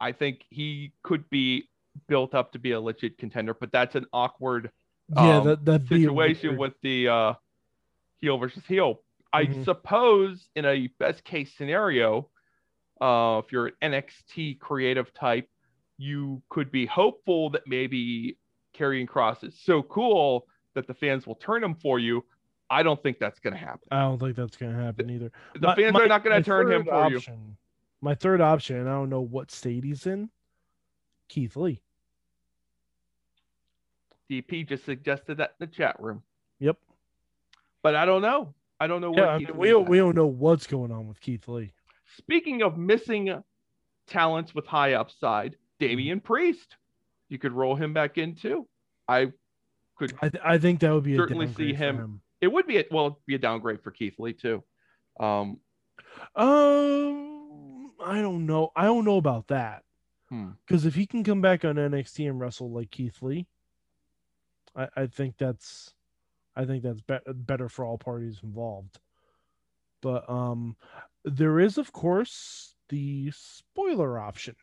[0.00, 1.68] I think he could be
[2.06, 3.54] built up to be a legit contender.
[3.54, 4.70] But that's an awkward
[5.14, 7.32] Yeah, um, that that situation with the uh,
[8.20, 9.02] heel versus heel.
[9.32, 9.64] I Mhm.
[9.64, 12.30] suppose in a best case scenario,
[13.00, 15.48] uh, if you're an NXT creative type,
[15.98, 18.38] you could be hopeful that maybe
[18.74, 22.24] Karrion Kross is so cool that the fans will turn him for you.
[22.68, 23.86] I don't think that's going to happen.
[23.90, 25.30] I don't think that's gonna happen either.
[25.54, 27.16] The My- fans my- are not going to turn him for you.
[27.18, 27.56] option-
[28.00, 30.30] My third option, and I don't know what state he's in.
[31.28, 31.80] Keith Lee.
[34.28, 36.22] DP just suggested that in the chat room,
[36.58, 36.78] Yep.
[37.86, 38.52] But I don't know.
[38.80, 41.06] I don't know what Yeah, I mean, we don't we don't know what's going on
[41.06, 41.72] with Keith Lee.
[42.18, 43.32] Speaking of missing
[44.08, 46.74] talents with high upside, Damian Priest,
[47.28, 48.66] you could roll him back in too.
[49.06, 49.30] I
[49.96, 50.14] could.
[50.20, 52.78] I th- I think that would be a Certainly see for him- It would be
[52.78, 54.64] a, well be a downgrade for Keith Lee too.
[55.20, 55.60] Um,
[56.34, 58.72] Um, I don't know.
[58.74, 59.84] I don't know about that
[60.28, 60.48] hmm.
[60.66, 63.46] because if he can come back on NXT and wrestle like Keith Lee,
[64.74, 65.94] I I think that's
[66.56, 68.98] I think that's be- better for all parties involved.
[70.02, 70.76] But um,
[71.24, 74.56] there is of course the spoiler option.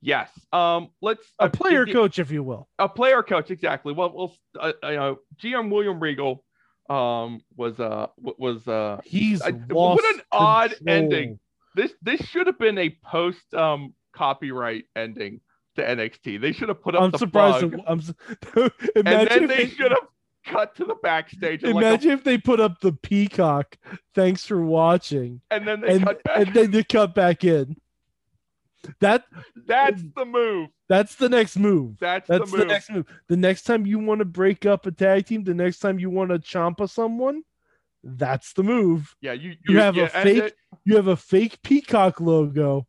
[0.00, 0.30] Yes.
[0.52, 0.90] Um.
[1.02, 2.68] Let's A uh, player coach, if you will.
[2.78, 3.92] a player coach exactly.
[3.92, 6.44] Well, well, uh, uh, you know, GM William Regal,
[6.88, 10.94] um, was uh was uh He's I- what an odd control.
[10.96, 11.38] ending.
[11.74, 15.40] this this should have been a post um copyright ending
[15.76, 16.40] to NXT.
[16.40, 17.64] They should have put up I'm surprised.
[17.64, 18.14] it- I'm su-
[18.54, 20.06] and imagine then they should have
[20.48, 21.62] cut to the backstage.
[21.62, 23.76] And, like a- Imagine if they put up the peacock.
[24.14, 26.38] Thanks for watching, and then they and cut back.
[26.38, 27.76] and then you cut back in.
[29.00, 29.24] That
[29.66, 30.70] That's the move.
[30.88, 31.96] that's the next move.
[32.00, 32.68] That's, That's the the, move.
[32.68, 33.06] next move.
[33.28, 36.10] The next time you want to break up a tag team, the next time you
[36.10, 37.42] want to ciampa someone,
[38.02, 39.14] that's the move.
[39.20, 42.86] yeah, you You have a fake- it- You have a fake peacock logo,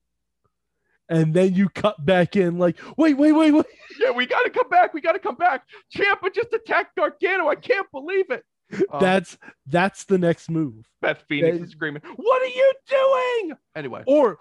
[1.10, 3.66] and then you cut back in like, wait, wait, wait, wait.
[4.00, 4.94] Yeah, we got to come back.
[4.94, 5.64] We got to come back.
[5.94, 7.50] Ciampa just attacked Gargano.
[7.50, 8.46] I can't believe it.
[8.72, 10.88] Um, That's that's the next move.
[11.02, 14.38] Beth Phoenix that- is screaming, "What are you doing?" Anyway, Or,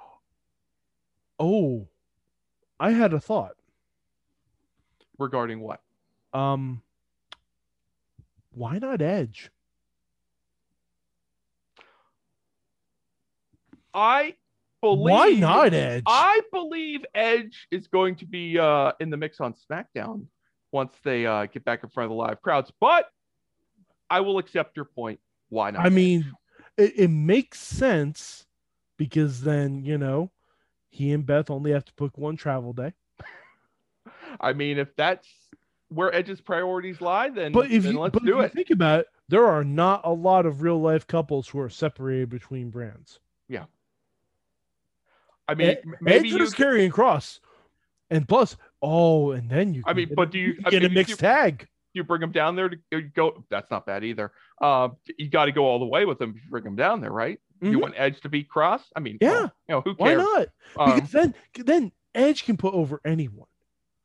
[1.40, 1.88] oh,
[2.78, 3.56] I had a thought.
[5.18, 5.80] regarding what?
[6.32, 6.82] Um,
[8.52, 9.50] why not Edge?
[13.94, 14.36] I
[14.80, 15.12] believe.
[15.12, 16.04] Why not Edge?
[16.06, 20.26] I believe Edge is going to be uh, in the mix on SmackDown
[20.72, 22.72] once they uh, get back in front of the live crowds.
[22.80, 23.06] But
[24.10, 25.20] I will accept your point.
[25.48, 25.84] Why not?
[25.84, 26.32] I mean,
[26.76, 28.46] it, it makes sense
[28.96, 30.30] because then you know
[30.90, 32.92] he and Beth only have to book one travel day.
[34.40, 35.28] I mean, if that's
[35.88, 38.52] where Edge's priorities lie, then, But if then you, let's but if do you it.
[38.52, 42.28] think about it, there are not a lot of real life couples who are separated
[42.28, 43.20] between brands.
[45.48, 46.46] I mean, m- maybe Edge you.
[46.46, 47.40] Karrion Kross,
[48.10, 49.82] and plus, oh, and then you.
[49.86, 51.66] I mean, but a- do you- can I get mean, a mixed do- tag?
[51.94, 53.44] you bring them down there to go.
[53.50, 54.30] That's not bad either.
[54.60, 57.40] Um, you got to go all the way with you bring them down there, right?
[57.60, 57.80] You Mhm.
[57.80, 58.82] want Edge to be cross?
[58.94, 59.30] I mean, Yeah.
[59.32, 60.18] well, you know, who cares?
[60.18, 60.48] Why not?
[60.76, 63.48] Um, Because then, then Edge can put over anyone.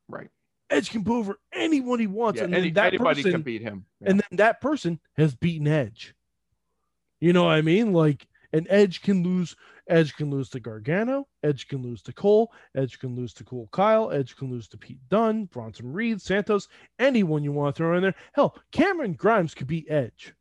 [0.08, 0.28] right.
[0.70, 3.42] Edge can put over anyone he wants, Yeah, and then any, that anybody person, can
[3.42, 3.84] beat him.
[4.00, 4.10] Yeah.
[4.10, 6.14] and then that person has beaten Edge.
[7.20, 7.92] You know what I mean?
[7.92, 9.54] Like, and Edge can lose.
[9.88, 11.26] Edge can lose to Gargano.
[11.42, 12.52] Edge can lose to Cole.
[12.74, 14.10] Edge can lose to Cool Kyle.
[14.10, 16.68] Edge can lose to Pete Dunne, Bronson Reed, Santos,
[16.98, 18.14] anyone you want to throw in there.
[18.32, 20.34] Hell, Cameron Grimes could beat Edge.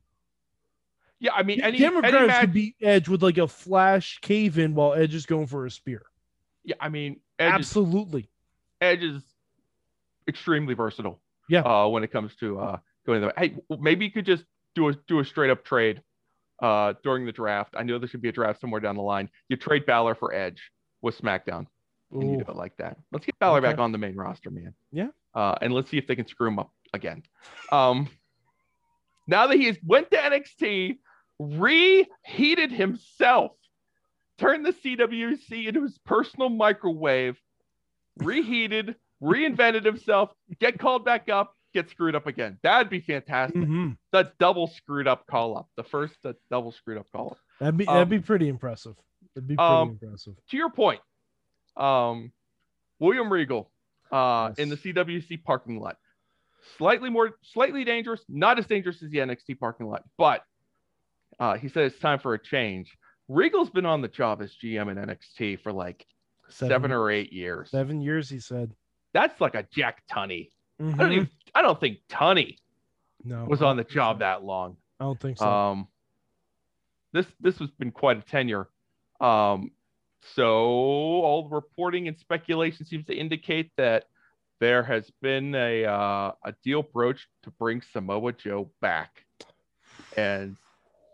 [1.19, 4.19] yeah, I mean, any, Cameron any Grimes match, could beat Edge with like a flash
[4.21, 6.03] cave in while Edge is going for a spear.
[6.63, 8.29] yeah, I mean, Edge is, Absolutely.
[8.79, 9.21] Edge is
[10.27, 11.19] extremely versatile.
[11.49, 11.61] Yeah.
[11.61, 14.93] Uh, when it comes to uh going there, hey, maybe you could just do a
[15.07, 16.01] do a straight up trade,
[16.61, 17.73] uh, during the draft.
[17.77, 19.29] I know there should be a draft somewhere down the line.
[19.49, 21.65] You trade Balor for Edge with SmackDown,
[22.11, 22.97] and you do it like that.
[23.11, 24.73] Let's get Balor back on the main roster, man.
[24.91, 25.09] Yeah.
[25.33, 27.23] Uh, and let's see if they can screw him up again.
[27.71, 28.07] Um,
[29.27, 30.97] now that he's went to NXT,
[31.39, 33.53] reheated himself,
[34.37, 37.39] turned the CWC into his personal microwave,
[38.17, 42.57] reheated, reinvented himself, get called back up, get screwed up again.
[42.61, 43.61] That'd be fantastic.
[43.61, 43.97] Mhm.
[44.11, 47.37] The double screwed up call up, the first uh, double screwed up call up.
[47.59, 48.95] That'd be Um, that'd be pretty impressive.
[49.35, 50.35] That'd be pretty um, impressive.
[50.49, 51.01] To your point,
[51.75, 52.31] um,
[52.99, 53.71] William Regal
[54.11, 55.97] uh, in the CWC parking lot,
[56.77, 60.43] slightly more, slightly dangerous, not as dangerous as the NXT parking lot, but
[61.39, 62.95] uh, he said it's time for a change.
[63.27, 66.05] Regal's been on the job as GM in NXT for like
[66.49, 67.71] seven, or eight years.
[67.71, 68.29] seven years.
[68.29, 68.73] He said.
[69.13, 70.49] That's like a Jack Tunney.
[70.83, 72.57] I don't even, I don't think Tunney
[73.23, 74.19] No, was on the job so.
[74.19, 74.77] that long.
[74.99, 75.47] I don't think so.
[75.47, 75.87] Um,
[77.13, 78.67] this this has been quite a tenure.
[79.21, 79.71] Um,
[80.35, 84.05] so all the reporting and speculation seems to indicate that
[84.59, 89.25] there has been a uh, a deal broached to bring Samoa Joe back,
[90.17, 90.57] and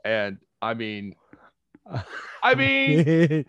[0.05, 1.15] and I mean,
[2.43, 3.45] I mean,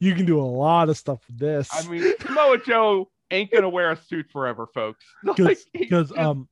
[0.00, 1.68] you can do a lot of stuff with this.
[1.72, 5.04] I mean, Samoa Joe ain't gonna wear a suit forever, folks.
[5.24, 6.48] Because just- um,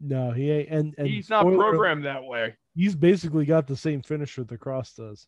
[0.00, 0.68] no, he ain't.
[0.68, 2.56] And, and he's not programmed that way.
[2.74, 5.26] He's basically got the same finisher the Kross does.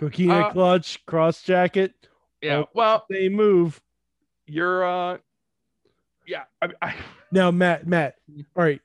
[0.00, 1.94] Coquina Uh, clutch, Kross jacket,
[2.42, 2.58] Yeah.
[2.58, 2.68] Oh.
[2.74, 3.80] Well, they move.
[4.46, 5.18] you're uh,
[6.26, 6.44] yeah.
[6.60, 6.94] I, I
[7.32, 8.40] Now, Matt, Matt, Mm-hmm.
[8.56, 8.80] all right.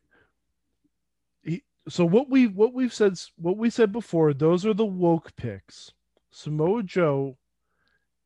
[1.43, 5.35] He, so what we what we've said what we said before, those are the woke
[5.35, 5.91] picks.
[6.31, 7.37] Samoa Joe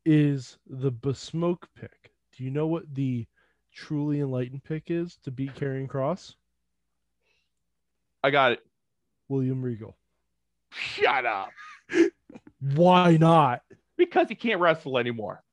[0.06, 2.14] is the besmoke pick.
[2.36, 3.28] Do you know what the
[3.74, 6.36] truly enlightened pick is to beat Karrion Kross?
[8.24, 8.60] I got it.
[9.28, 9.96] William Regal.
[10.72, 11.50] Shut up.
[12.60, 13.62] Why not?
[13.98, 15.44] Because he can't wrestle anymore.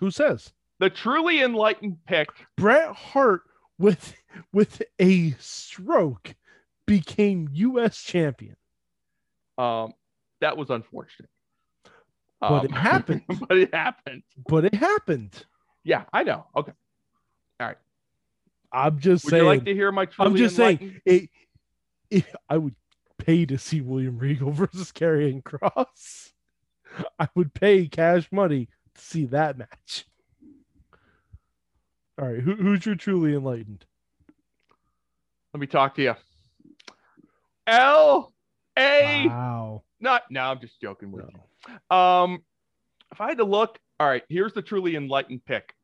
[0.00, 0.52] Who says?
[0.78, 2.28] The truly enlightened pick.
[2.56, 3.42] Bret Hart
[3.78, 4.14] with
[4.52, 6.34] with a stroke
[6.86, 8.56] became US champion.
[9.58, 9.92] Um,
[10.40, 11.30] that was unfortunate.
[12.42, 13.22] But it um, happened.
[13.48, 14.22] but it happened.
[14.48, 15.46] but it happened.
[15.84, 16.44] Yeah, I know.
[16.56, 16.72] Okay.
[17.60, 17.76] All right.
[18.72, 19.42] I'm just Would saying.
[19.42, 20.08] you like to hear my?
[20.18, 21.28] I'm just saying it,
[22.10, 22.24] it.
[22.48, 22.74] I would
[23.18, 26.32] pay to see William Regal versus Karrion Kross.
[27.18, 30.04] I would pay cash money to see that match.
[32.20, 33.84] All right, who, who's your truly enlightened?
[35.54, 36.14] Let me talk to you.
[37.66, 38.32] L
[38.76, 39.26] A.
[40.02, 40.22] Not.
[40.30, 41.46] No, I'm just joking with No.
[41.90, 41.96] you.
[41.96, 42.42] Um,
[43.12, 44.22] if I had to look, all right.
[44.28, 45.74] Here's the truly enlightened pick.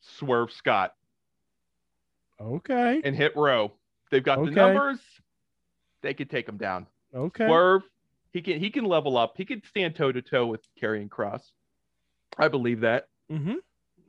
[0.00, 0.94] Swerve Scott
[2.40, 3.00] Okay.
[3.04, 3.72] and Hit Row.
[4.10, 4.50] They've got Okay.
[4.50, 5.00] the numbers.
[6.02, 6.86] They could take him down.
[7.14, 7.46] Okay.
[7.46, 7.82] Swerve.
[8.32, 8.60] He can.
[8.60, 9.34] He can level up.
[9.36, 11.42] He can stand toe to toe with Karrion Kross.
[12.38, 13.08] I believe that.
[13.30, 13.54] Mm-hmm.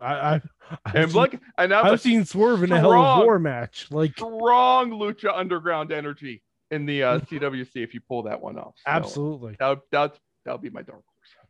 [0.01, 0.41] I, I,
[0.85, 3.87] I've, And look, and now I've seen Swerve in a Hell of strong- War match.
[3.91, 8.75] Like strong Lucha Underground energy in the uh, CWC if you pull that one off.
[8.77, 9.55] So absolutely.
[9.59, 11.47] That would, that that would be my dark horse.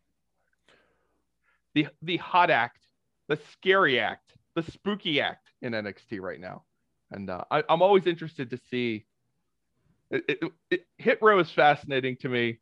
[1.75, 2.79] The the hot act,
[3.27, 6.63] the scary act, the spooky act in NXT right now,
[7.12, 9.05] and uh, I, I'm always interested to see.
[10.12, 12.60] It, it, it, Hit Row is fascinating to me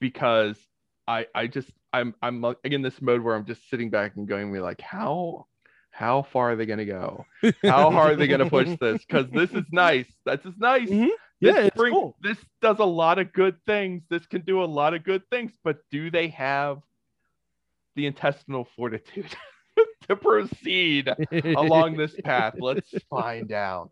[0.00, 0.58] because
[1.06, 4.26] I I just I'm I'm like in this mode where I'm just sitting back and
[4.26, 5.46] going, me like how
[5.98, 7.26] how far are they gonna go?
[7.64, 9.04] How hard are they gonna push this?
[9.04, 10.06] Because this is nice.
[10.24, 10.88] This is nice.
[10.88, 11.08] Mhm.
[11.40, 12.16] This Yeah, it's bring- cool.
[12.22, 14.04] This does a lot of good things.
[14.08, 16.78] This can do a lot of good things, but do they have
[17.96, 19.34] the intestinal fortitude
[20.08, 22.54] to proceed along this path?
[22.60, 23.90] Let's find out.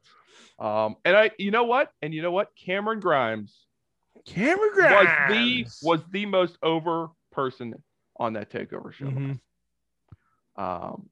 [0.60, 1.90] Um, and I, you know what?
[2.02, 2.50] And you know what?
[2.64, 3.52] Cameron Grimes
[4.26, 7.74] Cameron Grimes was the was the most over person
[8.16, 9.06] on that takeover show.
[9.06, 9.40] Mhm.
[10.56, 11.08] Um,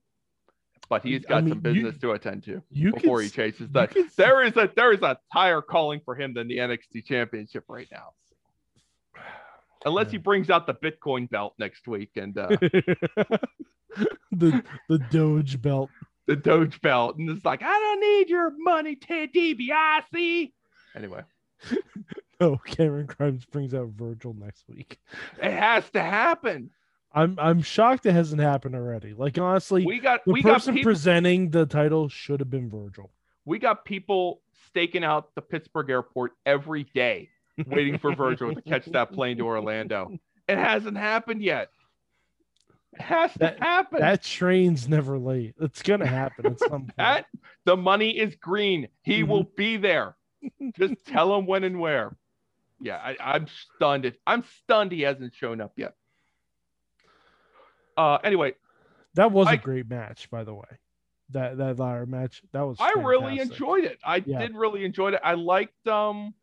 [0.88, 3.70] but he's got mean, some you- business to attend to you before could he chases
[3.73, 3.94] that.
[4.16, 7.88] There is a there is a higher calling for him than the NXT Championship right
[7.90, 8.11] now.
[9.87, 12.49] Unless he brings out the Bitcoin belt next week and uh,
[14.33, 15.90] the the Doge belt.
[16.27, 20.53] the Doge belt, and it's like, I don't need your money, Ted DiBiase.
[20.97, 21.23] Anyway,
[22.40, 24.99] Oh, Cameron Grimes brings out Virgil next week.
[25.40, 26.70] it has to happen.
[27.14, 29.14] I'm I'm shocked it hasn't happened already.
[29.14, 32.68] Like honestly, We got the we got person people presenting the title should have been
[32.68, 33.11] Virgil.
[33.44, 37.29] we got people staking out the Pittsburgh airport every day,
[37.66, 40.18] waiting for Virgil to catch that plane to Orlando.
[40.48, 41.70] It hasn't happened yet.
[42.94, 44.00] It has That- to happen.
[44.00, 45.55] That train's never late.
[45.61, 46.92] It's gonna happen at some point.
[46.98, 47.27] That
[47.64, 48.88] the money is green.
[49.03, 49.29] He Mhm.
[49.29, 50.16] will be there.
[50.79, 52.16] Just tell him when and where.
[52.81, 53.46] Yeah, I, I'm
[53.77, 54.12] stunned.
[54.27, 55.94] I'm stunned he hasn't shown up yet.
[57.96, 58.54] Uh, anyway,
[59.14, 60.64] that was a I- great match, by the way.
[61.30, 62.42] That that ladder match.
[62.52, 62.76] That was.
[62.80, 63.98] I really enjoyed it.
[64.04, 64.40] I Yeah.
[64.40, 65.20] did really enjoy it.
[65.24, 66.35] I liked um,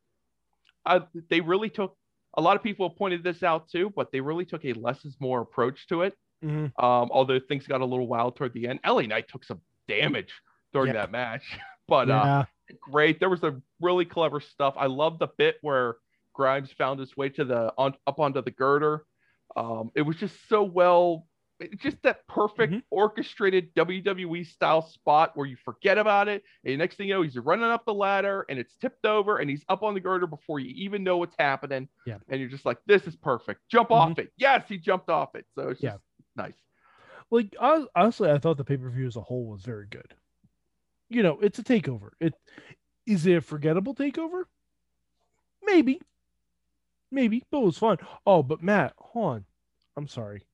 [0.85, 1.95] I, they really took.
[2.35, 5.15] A lot of people pointed this out too, but they really took a less is
[5.19, 6.17] more approach to it.
[6.43, 6.71] Mhm.
[6.83, 8.79] Um, although things got a little wild toward the end.
[8.85, 10.33] LA Knight took some damage
[10.73, 11.01] during Yeah.
[11.01, 11.43] that match,
[11.87, 12.75] but uh, yeah.
[12.79, 13.19] great.
[13.19, 14.73] There was a really clever stuff.
[14.77, 15.97] I love the bit where
[16.33, 19.05] Grimes found his way to the on up onto the girder.
[19.55, 21.27] Um, it was just so well,
[21.77, 22.83] just that perfect Mhm.
[22.89, 27.37] orchestrated WWE style spot where you forget about it, and next thing you know, he's
[27.37, 30.59] running up the ladder and it's tipped over and he's up on the girder before
[30.59, 31.87] you even know what's happening.
[32.05, 32.17] Yeah.
[32.29, 33.61] and you're just like, this is perfect.
[33.69, 34.31] Jump off it.
[34.37, 35.45] Yes, he jumped off it.
[35.55, 35.91] So it's Yeah.
[35.91, 36.03] just
[36.35, 36.57] nice.
[37.29, 40.13] like hon- honestly, I thought the pay per view as a whole was very good.
[41.09, 42.11] You know, it's a takeover.
[42.19, 42.33] It
[43.05, 44.45] is it a forgettable takeover?
[45.63, 46.01] Maybe,
[47.11, 47.97] maybe, but it was fun.
[48.25, 49.45] Oh, but Matt, hold on.
[49.97, 50.45] I'm sorry.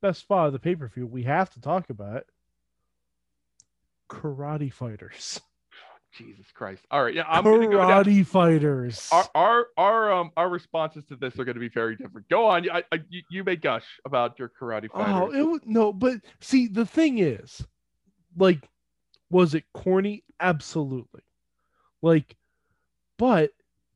[0.00, 1.06] Best spot of the pay per view.
[1.06, 2.26] We have to talk about it.
[4.08, 5.40] Karate fighters.
[6.12, 6.84] Jesus Christ.
[6.90, 8.04] All right, yeah, I'm gonna go down.
[8.04, 9.08] Karate fighters.
[9.12, 12.28] our our our um our responses to this are going to be very different.
[12.28, 15.32] Go on, I, I, you, you may gush about your karate fighters.
[15.36, 17.64] Oh, it no, but see, the thing is,
[18.36, 18.68] like,
[19.30, 20.24] was it corny?
[20.40, 21.22] Absolutely.
[22.02, 22.36] Like,
[23.16, 23.52] but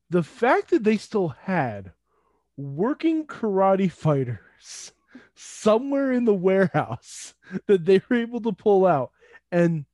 [0.09, 1.91] the fact that they still had
[2.55, 4.93] working karate fighters
[5.35, 7.33] somewhere in the warehouse
[7.67, 9.11] that they were able to pull out,
[9.51, 9.85] and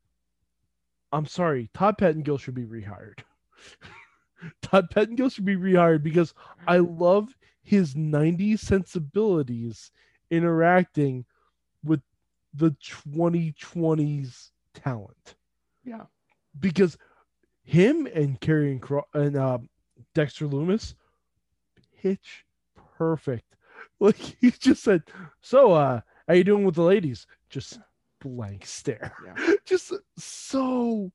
[1.12, 3.20] I'm sorry, Todd Pettengill should be rehired.
[4.62, 6.34] Todd Pettengill should be rehired because
[6.68, 9.92] I love his 90s sensibilities
[10.30, 11.26] interacting
[11.84, 12.02] with
[12.54, 15.36] the 2020s talent
[15.84, 16.04] yeah,
[16.60, 16.98] because
[17.64, 19.60] him and Karrion Cro- and uh,
[20.14, 20.96] Dexter Lumis
[22.02, 22.46] pitch
[22.98, 23.56] perfect.
[24.02, 25.04] Like he just said,
[25.40, 27.80] "So, uh, how you doing with the ladies?" Just
[28.20, 29.14] blank stare.
[29.26, 29.54] Yeah.
[29.66, 31.12] Just so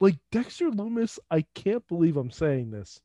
[0.00, 1.18] like Dexter Lumis.
[1.30, 3.00] I can't believe I'm saying this.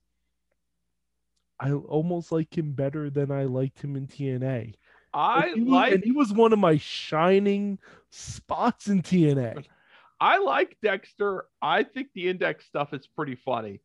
[1.60, 4.76] I almost like him better than I liked him in TNA.
[5.14, 7.80] I And he like and he was one of my shining
[8.10, 9.66] spots in TNA.
[10.20, 11.46] I like Dexter.
[11.62, 13.80] I think the index stuff is pretty funny.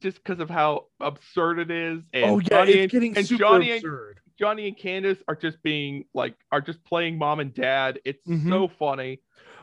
[0.00, 2.02] Just because of how absurd it is.
[2.12, 4.20] And oh yeah, Johnny it's and, getting and super Johnny absurd.
[4.38, 8.00] Johnny and Candice are just being like are just playing mom and dad.
[8.04, 8.48] It's Mhm.
[8.48, 9.20] so funny.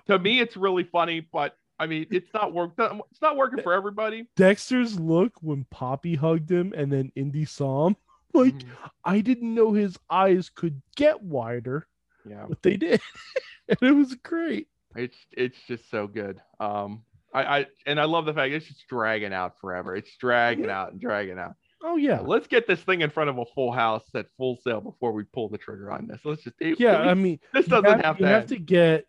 [0.07, 2.73] To me, it's really funny, but I mean, it's not work.
[2.77, 4.27] It's not working for everybody.
[4.35, 7.95] Dexter's look when Poppy hugged him and then Indi saw him.
[8.33, 8.89] Like Mhm.
[9.03, 11.85] I didn't know his eyes could get wider,
[12.25, 13.01] yeah, but they did.
[13.67, 14.67] and it was great.
[14.95, 16.39] it's it's just so good.
[16.61, 17.03] Um,
[17.33, 19.97] I, I and I love the fact it's just dragging out forever.
[19.97, 21.55] It's dragging out and dragging out.
[21.83, 22.19] Oh yeah.
[22.19, 25.23] Let's get this thing in front of a full house at Full Sail before we
[25.23, 26.19] pull the trigger on this.
[26.23, 28.23] Let's just it- Yeah, I mean this doesn't have, to.
[28.23, 28.33] you to.
[28.33, 29.05] have to get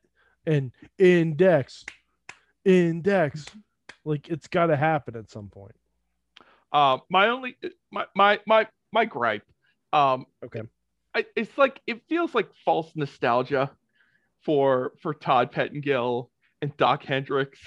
[0.47, 1.85] an index.
[2.65, 3.47] Index.
[4.05, 5.75] Like it's gotta happen at some point.
[6.73, 7.57] Um, my only
[7.91, 9.45] my my my my gripe.
[9.93, 10.63] Um, Okay.
[11.15, 13.71] I, it's like it feels like false nostalgia
[14.41, 16.31] for for Todd Pettengill
[16.63, 17.59] and Doc Hendrix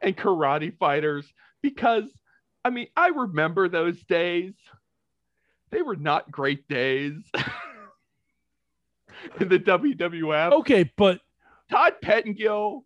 [0.00, 1.32] and karate fighters
[1.62, 2.04] because
[2.64, 4.52] I mean I remember those days.
[5.70, 7.14] They were not great days
[9.40, 10.52] in the WWF.
[10.52, 11.20] Okay, but
[11.70, 12.84] Todd Pettengill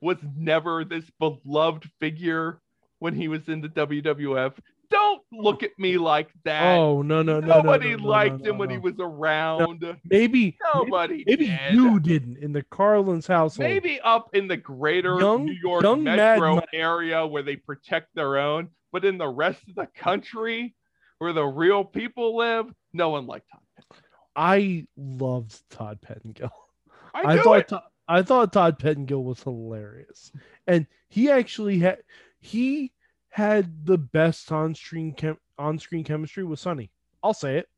[0.00, 2.60] was never this beloved figure
[3.00, 4.52] when he was in the WWF.
[4.90, 6.76] Don't look at me like that.
[6.76, 9.84] oh no no no no, Nobody no, no, liked no, him when he was around.
[10.04, 11.22] maybe Nobody.
[11.26, 11.74] maybe did.
[11.74, 13.68] you didn't in the Carlin's household.
[13.68, 18.38] Maybe up in the greater Young- New York young metro area where they protect their
[18.38, 20.74] own, but in the rest of the country
[21.18, 23.60] where the real people live, no one liked Todd.
[23.76, 24.08] Pettengill.
[24.36, 26.52] I loved Todd Pettengill.
[27.14, 27.72] I, I thought it.
[28.08, 30.32] I thought Todd Pettengill was hilarious,
[30.66, 31.98] and he actually had
[32.40, 32.92] he
[33.28, 36.90] had the best on screen chem- on screen chemistry with Sonny.
[37.22, 37.68] I'll say it,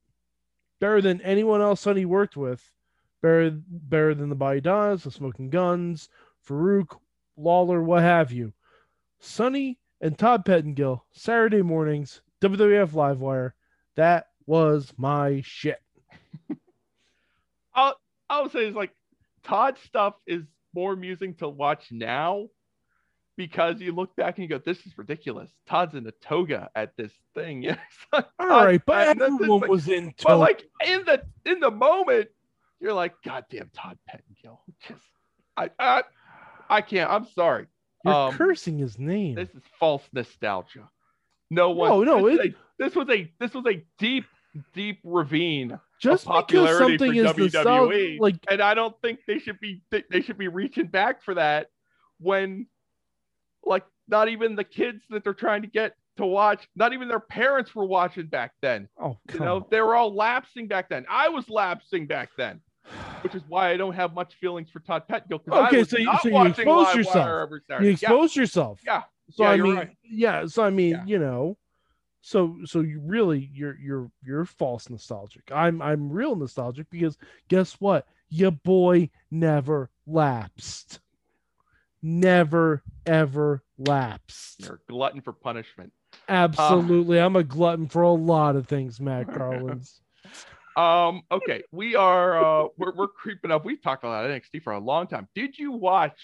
[0.80, 2.62] better than anyone else Sonny worked with,
[3.20, 6.08] better better than the Baidas, the Smoking Gunns,
[6.48, 6.98] Farouk,
[7.36, 8.52] Lawler, what have you.
[9.20, 13.52] Sonny and Todd Pettengill Saturday mornings WWF Livewire.
[13.96, 15.78] That was my shit.
[17.74, 17.92] I
[18.28, 18.92] I would say is like
[19.44, 20.42] Todd stuff is
[20.74, 22.48] more amusing to watch now
[23.36, 26.96] because you look back and you go, "This is ridiculous." Todd's in a toga at
[26.96, 27.62] this thing.
[27.62, 27.78] Yes,
[28.12, 30.24] All right, but and that's just everyone like- was in Toga.
[30.24, 32.28] but like in the in the moment,
[32.80, 35.04] you're like, "Goddamn, Todd Pettengill." Just
[35.56, 36.02] I I,
[36.68, 37.10] I can't.
[37.10, 37.66] I'm sorry.
[38.04, 39.34] You're um, cursing his name.
[39.36, 40.88] This is false nostalgia.
[41.50, 41.88] No one.
[41.90, 44.24] No, no, This, is it- a, this was a this was a deep
[44.74, 47.38] deep ravine Just because popularity something is WWE.
[47.54, 51.22] nostalgic, like and I don't think they should be they, they should be reaching back
[51.22, 51.68] for that
[52.18, 52.66] when
[53.64, 57.20] like not even the kids that they're trying to get to watch, not even their
[57.20, 58.88] parents were watching back then.
[59.00, 59.64] oh, You know, on.
[59.70, 61.06] they were all lapsing back then.
[61.08, 62.60] I was lapsing back then,
[63.22, 65.04] which is why I don't have much feelings for Todd.
[65.08, 67.50] 'cause Okay, so you- so you expose yourself.
[67.50, 67.86] You Saturday.
[67.86, 68.80] Yeah, expose yourself.
[68.84, 69.02] Yeah.
[69.30, 69.96] So Yeah, I mean, right.
[70.02, 70.46] yeah.
[70.46, 71.04] So I mean, Yeah.
[71.06, 71.56] you know,
[72.20, 75.50] so so you really you're you're you're false nostalgic.
[75.52, 77.16] I'm I'm real nostalgic because
[77.48, 78.06] guess what?
[78.28, 81.00] Your boy never lapsed.
[82.02, 84.60] Never ever lapsed.
[84.64, 85.92] You're a glutton for punishment.
[86.28, 87.18] Absolutely.
[87.20, 90.00] I'm a glutton for a lot of things, Matt Carlins.
[90.76, 93.64] Um, okay, we are uh we're, we're creeping up.
[93.64, 95.28] We've talked about NXT for a long time.
[95.34, 96.18] Did you watch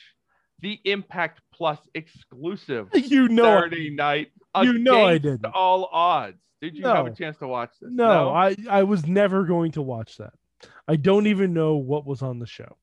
[0.60, 4.32] the Impact Plus exclusive you know Saturday night?
[4.60, 5.46] You know I didn't.
[5.46, 6.38] All odds.
[6.60, 7.90] Did you have a chance to watch this?
[7.92, 10.32] No, I, I was never going to watch that.
[10.88, 12.76] I don't even know what was on the show.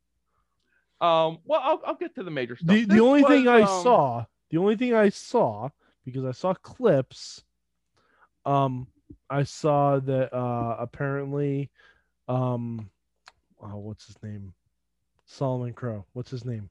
[1.01, 1.39] Um.
[1.43, 2.69] Well, I'll, I'll get to the major stuff.
[2.69, 5.69] The, the only thing I um, saw, the only thing I saw,
[6.05, 7.43] because I saw clips,
[8.45, 8.87] um,
[9.29, 11.69] I saw that uh apparently,
[12.27, 12.89] um,
[13.61, 14.53] oh, what's his name?
[15.25, 16.05] Solomon Crowe.
[16.13, 16.69] What's his name?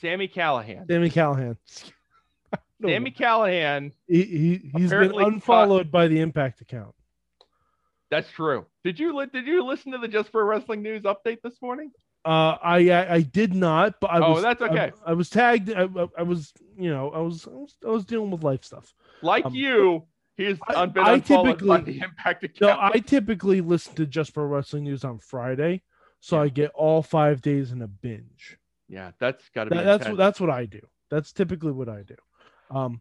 [0.00, 0.86] Sami Callihan.
[0.90, 1.56] Sami Callihan.
[2.82, 3.92] Sami Callihan.
[4.08, 6.94] he, he he's been unfollowed by the Impact account.
[8.10, 8.66] That's true.
[8.84, 11.90] Did you li- did you listen to the Just for Wrestling News update this morning?
[12.24, 14.42] Uh, I, I I did not, but I Oh, was.
[14.42, 14.92] that's I- okay.
[15.06, 15.70] I, was tagged.
[15.70, 18.64] I, I- I was, you know, I was, I was, I was dealing with life
[18.64, 18.94] stuff.
[19.22, 20.04] Like Um, you,
[20.36, 22.76] he's I- I typically- the Impact No.
[22.80, 25.82] I typically listen to Just for Wrestling News on Friday,
[26.20, 26.42] so Yeah.
[26.42, 28.58] I get all five days in a binge.
[28.88, 30.80] yeah, that's got to be that's what that's what I do.
[31.10, 32.16] That's typically what I do.
[32.70, 33.00] Um,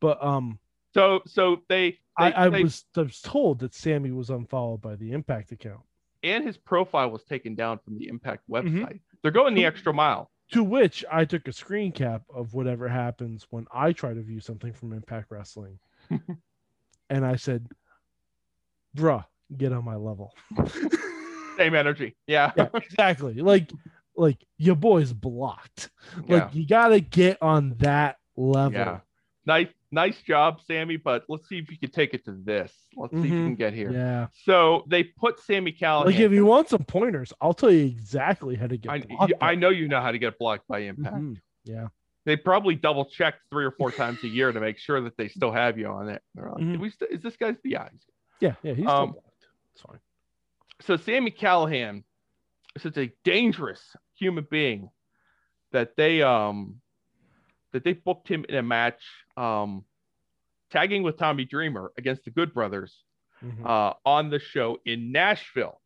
[0.00, 0.58] but um,
[0.94, 4.80] So so they, they, I, I they- was I was told that Sami was unfollowed
[4.80, 5.80] by the Impact account.
[6.22, 8.78] and his profile was taken down from the Impact Mm-hmm.
[8.84, 9.00] website.
[9.22, 10.30] They're going the extra mile.
[10.52, 14.40] To which I took a screen cap of whatever happens when I try to view
[14.40, 15.78] something from Impact Wrestling.
[17.10, 17.66] and I said,
[18.96, 19.24] bruh,
[19.56, 20.34] get on my level.
[21.56, 22.14] Same energy.
[22.26, 22.52] Yeah.
[22.56, 23.34] yeah, exactly.
[23.34, 23.70] Like,
[24.16, 25.90] like your boy's blocked.
[26.16, 26.50] Like Yeah.
[26.52, 28.72] you gotta get on that level.
[28.78, 29.00] Yeah.
[29.46, 30.96] Nice, nice job, Sami.
[30.98, 32.72] But let's see if you can take it to this.
[32.96, 33.46] Let's see if you Mhm.
[33.46, 33.90] can get here.
[33.90, 34.26] Yeah.
[34.44, 36.06] So they put Sami Callihan.
[36.06, 38.92] Like if you want some pointers, I'll tell you exactly how to get.
[38.92, 41.16] I, blocked I know you know how to get blocked by Impact.
[41.16, 41.40] Mhm.
[41.64, 41.88] Yeah.
[42.28, 45.28] They probably double check three or four times a year to make sure that they
[45.28, 46.22] still have you on it.
[46.34, 46.78] They're like, Mhm.
[46.78, 47.88] We st- is this guy's yeah?
[47.90, 48.04] he's-
[48.40, 48.54] Yeah.
[48.62, 48.74] Yeah.
[48.74, 49.46] He's still Um, blocked.
[49.72, 49.98] It's fine.
[50.82, 52.04] So Sami Callihan
[52.76, 54.90] is such a dangerous human being
[55.72, 56.82] that they um
[57.72, 59.02] that they booked him in a match
[59.38, 59.86] um
[60.68, 63.04] tagging with Tommy Dreamer against the Good Brothers
[63.42, 63.64] Mhm.
[63.64, 65.80] uh, on the show in Nashville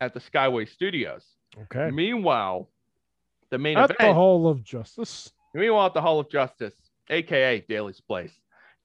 [0.00, 1.36] at the Skyway Studios.
[1.64, 1.90] okay.
[1.90, 2.70] Meanwhile,
[3.50, 3.98] the main At event.
[3.98, 5.30] the Hall of Justice.
[5.54, 6.74] Meanwhile, at the Hall of Justice,
[7.10, 8.32] aka Daly's Place,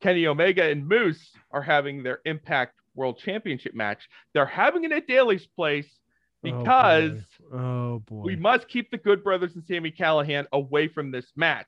[0.02, 4.08] Kenny Omega and Moose are having their Impact World Championship match.
[4.34, 5.88] They're having it at Daly's Place
[6.46, 6.60] Oh, boy.
[6.60, 8.22] because Oh boy.
[8.24, 11.68] we must keep the Good Brothers and Sami Callihan away from this match.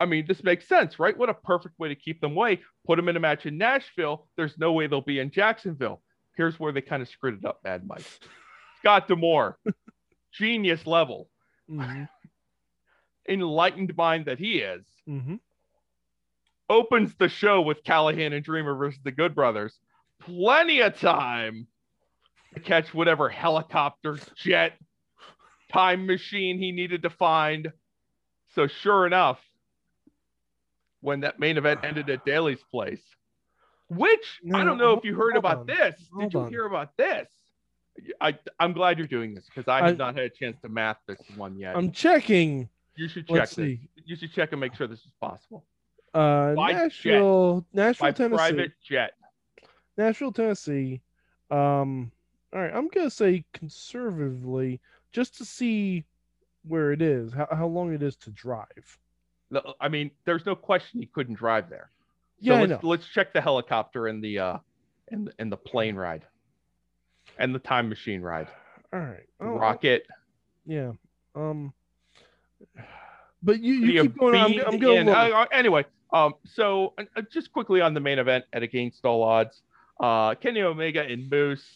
[0.00, 1.16] I mean, this makes sense, right?
[1.16, 2.60] What a perfect way to keep them away.
[2.86, 4.26] Put them in a match in Nashville.
[4.36, 6.00] There's no way they'll be in Jacksonville.
[6.36, 8.04] Here's where they kind of screwed it up, Mad Mike.
[8.78, 9.58] Scott D'Amore,
[10.32, 11.28] genius level,
[11.68, 12.08] Mhm.
[13.28, 14.84] Enlightened mind that he is.
[15.08, 15.40] Mhm.
[16.70, 19.78] opens the show with Callihan and Dreamer versus the Good Brothers.
[20.20, 21.66] Plenty of time
[22.54, 24.78] to catch whatever helicopter, jet,
[25.72, 27.72] time machine he needed to find.
[28.54, 29.40] So sure enough,
[31.00, 33.02] when that main event ended at Daly's place,
[33.88, 35.66] which I don't know if you heard about on.
[35.66, 35.94] this.
[36.20, 36.50] Did you on.
[36.50, 37.28] hear about this?
[38.20, 40.68] I, I'm glad you're doing this because I have I- not had a chance to
[40.68, 41.76] math this one yet.
[41.76, 42.68] I'm checking.
[42.98, 43.64] You should check Let's this.
[43.66, 43.80] see.
[44.04, 45.64] You should check and make sure this is possible.
[46.14, 46.82] Uh, By jet.
[46.82, 48.36] Nashville, By Nashville, Tennessee.
[48.36, 49.12] private jet.
[49.96, 51.00] Nashville, Tennessee.
[51.50, 52.10] Um,
[52.52, 54.80] all right, I'm gonna say conservatively,
[55.12, 56.04] just to see
[56.66, 58.98] where it is, how, how long it is to drive.
[59.50, 61.90] No, I mean, there's no question he couldn't drive there.
[62.40, 64.58] So Yeah, let's, let's check the helicopter and the uh
[65.10, 66.24] and the, and the plane ride
[67.38, 68.48] and the time machine ride.
[68.92, 70.06] All right, oh, rocket.
[70.66, 70.92] yeah.
[71.34, 71.72] Um,
[73.42, 74.34] but you, you keep going.
[74.34, 74.98] I'm, I'm going.
[74.98, 78.62] in- uh, uh, anyway, um, so uh, uh, just quickly on the main event at
[78.62, 79.62] against all odds,
[80.00, 81.66] uh, Kenny Omega and Moose.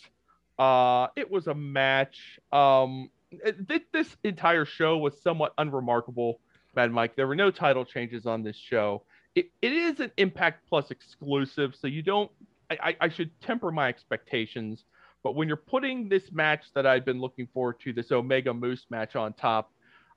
[0.58, 2.40] Uh, it was a match.
[2.52, 6.40] Um, it- this entire show was somewhat unremarkable.
[6.74, 9.02] Mad Mike, there were no title changes on this show.
[9.34, 12.30] It, it is an Impact Plus exclusive, so you don't.
[12.70, 14.84] I, I should temper my expectations.
[15.22, 18.86] But when you're putting this match that I've been looking forward to, this Omega Moose
[18.90, 19.70] match on top,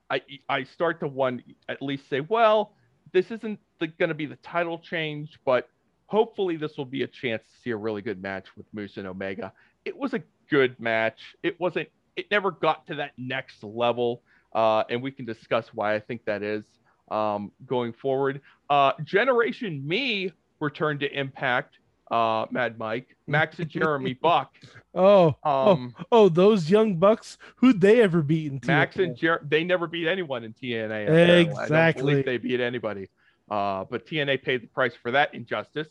[0.10, 2.74] I I start to one at least say, well,
[3.14, 5.70] this isn't going to be the title change, but
[6.08, 9.08] hopefully this will be a chance to see a really good match with Moose and
[9.08, 9.52] Omega.
[9.86, 11.20] It was a good match.
[11.44, 11.90] It wasn't.
[12.16, 14.22] It never got to that next level,
[14.54, 16.64] uh, and we can discuss why I think that is
[17.12, 18.42] um, going forward.
[18.70, 21.78] Uh, Generation Me returned to Impact.
[22.12, 24.54] Uh, Mad Mike, Max and Jeremy Buck.
[24.94, 27.38] oh, Um, oh, oh, those young bucks.
[27.56, 29.04] Who'd they ever beat in Max TNA?
[29.04, 31.04] and Jer- they never beat anyone in TNA.
[31.04, 31.34] apparently.
[31.34, 32.22] I don't Exactly.
[32.22, 33.10] they beat anybody.
[33.50, 35.88] Uh, but TNA paid the price for that injustice.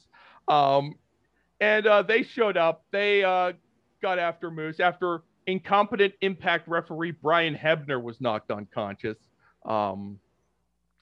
[0.47, 0.95] Um,
[1.61, 2.85] and uh, they showed up.
[2.93, 3.53] They uh,
[4.03, 9.19] got after Moose after incompetent Impact referee Brian Hebner was knocked unconscious.
[9.65, 10.19] Um,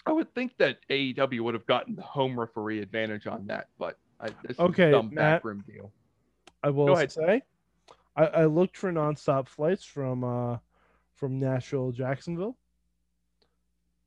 [0.06, 3.98] I would think that AEW would have gotten the home referee advantage on that, but
[4.22, 5.14] I, this Okay, is a Matt.
[5.14, 5.90] backroom deal.
[6.62, 7.10] I will Go ahead.
[7.12, 7.42] say,
[8.16, 10.58] I, I looked for nonstop flights from uh
[11.14, 12.56] from Nashville Jacksonville.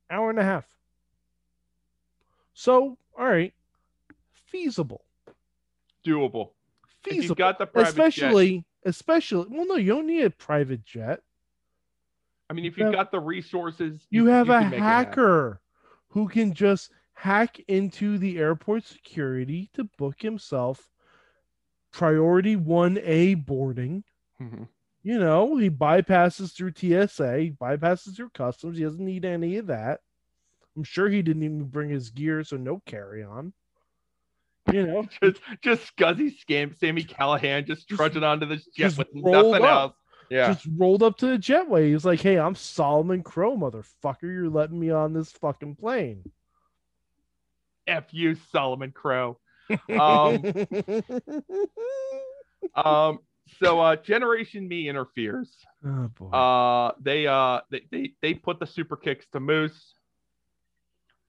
[0.10, 0.66] Hour and a half.
[2.54, 3.54] So, all right,
[4.32, 5.04] feasible,
[6.06, 6.52] Doable.
[7.06, 7.24] If feasible.
[7.30, 9.48] you've got the private jet, especially, especially.
[9.50, 11.22] Well, no, you don't need a private jet.
[12.50, 15.60] I mean, if you you've have- got the resources, You have a can make hacker
[16.10, 20.90] who can just hack into the airport security to book himself
[21.92, 24.04] priority 1A boarding.
[24.42, 24.68] Mhm.
[25.02, 28.78] You know, he bypasses through TSA, bypasses through customs.
[28.78, 30.02] He doesn't need any of that.
[30.76, 33.54] I'm sure he didn't even bring his gear, so no carry on.
[34.74, 39.64] You know, just just scuzzy scam Sami Callihan just trudging onto this jet with nothing
[39.64, 39.64] up.
[39.64, 39.94] else.
[40.32, 40.48] Yeah.
[40.54, 41.92] just rolled up to the jetway.
[41.92, 44.24] He's like, "Hey, I'm Solomon Crowe, motherfucker.
[44.24, 46.24] You're letting me on this fucking plane."
[47.88, 49.38] F you, Solomon Crowe.
[49.90, 50.44] Um,
[52.76, 53.20] um,
[53.60, 55.50] so uh Generation Me interferes.
[55.86, 56.30] oh boy.
[56.30, 59.94] Uh they uh they, they they put the super kicks to Moose.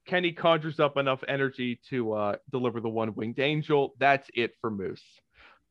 [0.05, 3.93] Kenny conjures up enough energy to uh deliver the one winged angel.
[3.99, 5.03] That's it for Moose.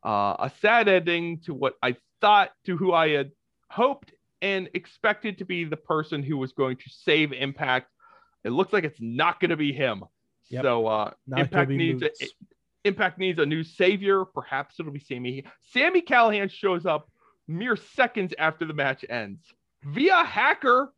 [0.05, 3.32] Uh, a sad ending to what I thought to who I had
[3.70, 7.91] hoped and expected to be the person who was going to save Impact.
[8.45, 10.05] It looks like it's not going to be him.
[10.51, 10.63] Yep.
[10.63, 12.11] So uh, Not Impact needs a,
[12.85, 14.25] Impact needs a new savior.
[14.25, 15.45] Perhaps it'll be Sami.
[15.73, 17.11] Sami Callihan shows up
[17.49, 19.41] mere seconds after the match ends
[19.85, 20.93] via hacker.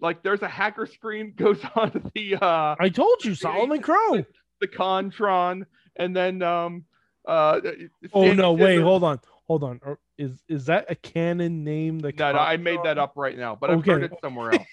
[0.00, 4.24] Like there's a hacker screen goes on the uh I told you, Solomon Crowe.
[4.60, 5.64] the Contron,
[5.96, 6.84] and then um
[7.26, 7.60] uh.
[8.12, 9.80] Oh Sami no, wait, that- hold on, hold on.
[10.18, 11.98] Is is that a canon name?
[11.98, 14.66] The No, no, I made that up right now, but I've heard it somewhere else.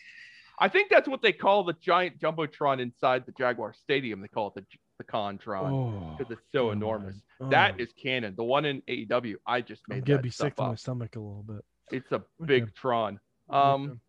[0.60, 4.22] I think that's what they call the giant jumbotron inside the Jaguar Stadium.
[4.22, 4.66] They call it the
[4.97, 6.72] the Contron Oh, because it's so God.
[6.74, 7.16] enormous.
[7.39, 8.36] Oh, That is canon.
[8.36, 11.20] The one in AEW, I just I'm made gonna be sick to my stomach a
[11.20, 11.64] little bit.
[11.89, 13.18] It's a big Tron.
[13.49, 14.01] Um,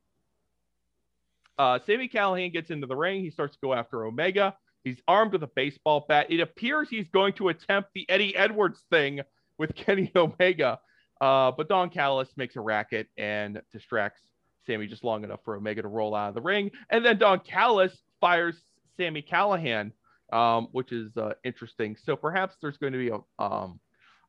[1.59, 3.21] uh, Sami Callihan gets into the ring.
[3.21, 4.57] He starts to go after Omega.
[4.83, 6.27] He's armed with a baseball bat.
[6.31, 9.21] It appears he's going to attempt the Eddie Edwards thing
[9.59, 10.81] with Kenny Omega.
[11.21, 14.23] Uh, but Don Callis makes a racket and distracts
[14.67, 16.71] Sami just long enough for Omega to roll out of the ring.
[16.91, 18.57] And then Don Callis fires
[18.97, 19.93] Sami Callihan,
[20.33, 21.97] um, which is uh, interesting.
[21.97, 23.81] So perhaps there's going to be a um,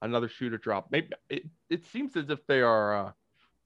[0.02, 0.88] another shooter drop.
[0.92, 3.12] Maybe it, it seems as if they are uh,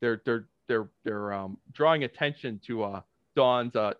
[0.01, 3.01] they're they're they're they're um, drawing attention to uh,
[3.35, 3.93] Don's uh,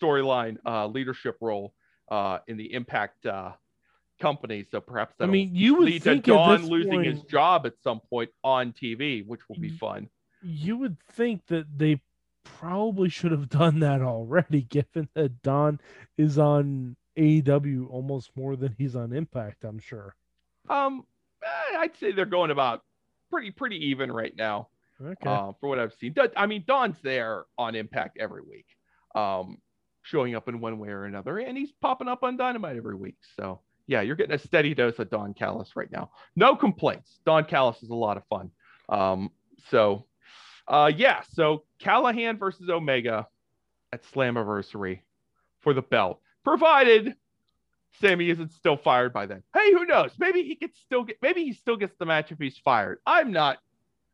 [0.00, 1.74] storyline uh, leadership role
[2.10, 3.52] uh, in the Impact uh,
[4.20, 4.64] company.
[4.70, 8.30] So perhaps I mean, you would lead to Don losing his job at some point
[8.44, 9.78] on TV, which will be Mm.
[9.78, 10.08] fun.
[10.42, 12.00] You would think that they
[12.44, 15.80] probably should have done that already, given that Don
[16.16, 19.64] is on AEW almost more than he's on Impact.
[19.64, 20.14] I'm sure.
[20.68, 21.04] Um,
[21.42, 22.82] eh, I'd say they're going about
[23.30, 24.68] pretty pretty even right now.
[25.00, 25.28] Okay.
[25.28, 26.14] uh, for what I've seen.
[26.36, 28.66] I mean, Don's there on Impact every week,
[29.16, 29.58] um,
[30.02, 33.16] showing up in one way or another, and he's popping up on Dynamite every week.
[33.36, 36.10] So yeah, you're getting a steady dose of Don Callis right now.
[36.36, 37.18] No complaints.
[37.26, 38.50] Don Callis is a lot of fun.
[38.88, 39.30] Um,
[39.70, 40.06] so
[40.72, 43.28] uh, yeah, so Callihan versus Omega
[43.92, 45.00] at Slammiversary
[45.60, 47.14] for the belt, provided.
[48.00, 49.42] Sami isn't still fired by then.
[49.52, 50.12] Hey, who knows?
[50.18, 51.18] Maybe he could still get.
[51.20, 53.00] Maybe he still gets the match if he's fired.
[53.06, 53.58] I'm not.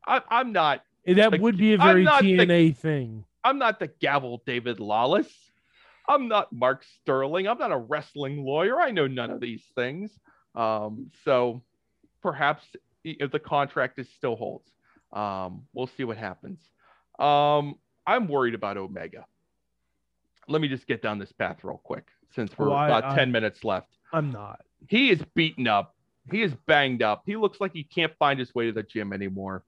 [0.04, 3.24] I, I'm not that like, would be a very not the- TNA thing.
[3.44, 5.32] I'm not the gavel David Lawless.
[6.08, 7.46] I'm not Mark Sterling.
[7.46, 8.80] I'm not a wrestling lawyer.
[8.80, 10.10] I know none of these things.
[10.54, 11.62] Um, so
[12.20, 12.64] perhaps
[13.04, 14.70] if the contract is still holds.
[15.12, 16.58] Um, we'll see what happens.
[17.18, 19.26] Um, I'm worried about Omega.
[20.48, 23.32] Let me just get down this path real quick since we're Oh, about I- 10
[23.32, 23.88] minutes left.
[24.12, 24.60] I'm not.
[24.88, 25.94] He is beaten up.
[26.30, 27.22] He is banged up.
[27.26, 29.64] He looks like he can't find his way to the gym anymore.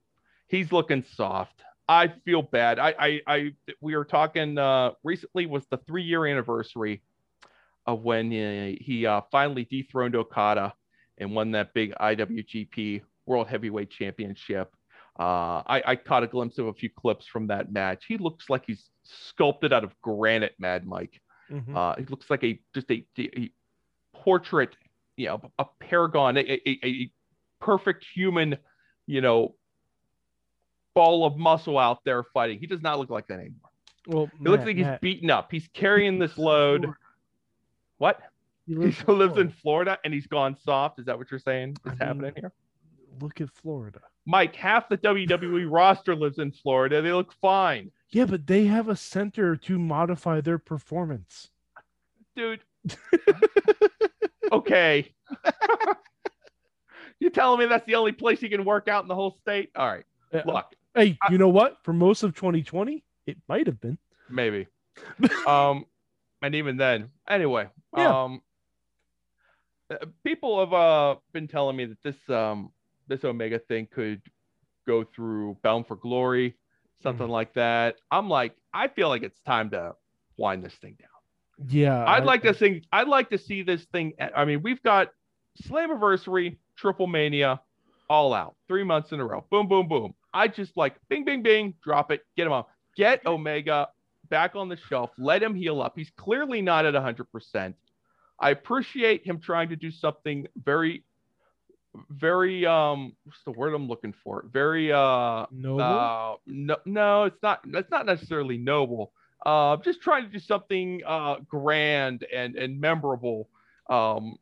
[0.49, 1.62] He's looking soft.
[1.88, 2.78] I feel bad.
[2.78, 7.03] I, I, I we were talking uh, recently was the three year anniversary
[7.86, 10.74] of when uh, he uh, finally dethroned Okada
[11.18, 14.74] and won that big IWGP World Heavyweight Championship.
[15.21, 18.07] Uh, I, I caught a glimpse of a few clips from that match.
[18.09, 21.21] He looks like he's sculpted out of granite, Mad Mike.
[21.51, 21.77] Mhm.
[21.77, 23.53] Uh, he looks like a just a, a
[24.14, 24.75] portrait,
[25.18, 27.11] you know, a paragon, a, a, a
[27.61, 28.57] perfect human,
[29.07, 29.55] you know,
[30.95, 32.59] ball of muscle out there fighting.
[32.59, 33.71] He does not look like that anymore.
[34.07, 35.51] well, He looks like he's Matt, beaten up.
[35.53, 36.95] He's carrying this load.
[37.99, 38.21] What?
[38.66, 39.57] He He lives still lives in Florida.
[39.61, 40.99] Florida and he's gone soft.
[40.99, 42.53] Is that what you're saying I is mean- happening here?
[43.21, 44.01] Look at Florida.
[44.27, 47.03] Mike, half the WWE roster lives in Florida.
[47.03, 47.91] They look fine.
[48.11, 51.51] Yeah, but they have a center to modify their performance.
[52.37, 52.61] Dude.
[54.53, 55.12] okay.
[57.21, 59.71] you telling me that's the only place you can work out in the whole state?
[59.77, 60.05] All right.
[60.33, 61.79] Uh, Look, Hey, I- you know what?
[61.83, 63.99] For most of 2020, it might have been.
[64.29, 64.66] maybe.
[65.47, 65.85] um,
[66.43, 67.68] and even then, anyway.
[67.97, 68.23] Yeah.
[68.25, 68.43] Um,
[69.91, 72.71] uh, people have uh been telling me that this um
[73.11, 74.23] this Omega thing could
[74.87, 76.57] go through Bound for Glory,
[77.03, 77.33] something Mm-hmm.
[77.33, 77.97] like that.
[78.11, 79.95] I'm like, I feel like it's time to
[80.39, 81.69] wind this thing down.
[81.69, 82.03] Yeah.
[82.07, 84.15] I'd I- like to think I'd like to see this thing.
[84.35, 85.09] I mean, we've got
[85.69, 87.61] Slammiversary, Triple Mania,
[88.09, 89.45] all out, three months in a row.
[89.51, 90.15] Boom, boom, boom.
[90.33, 92.65] I just like bing, bing, bing, drop it, get him on,
[92.97, 93.89] get Omega
[94.29, 95.95] back on the shelf, let him heal up.
[95.97, 97.75] He's clearly not at 100%.
[98.39, 101.05] I appreciate him trying to do something very,
[102.11, 104.45] very, um, what's the word I'm looking for?
[104.53, 105.80] Very, uh, Noble.
[105.82, 107.61] uh, no, no, it's not.
[107.66, 109.12] It's not necessarily noble.
[109.45, 113.49] Uh, just trying to do something uh, grand and and memorable
[113.88, 114.36] um,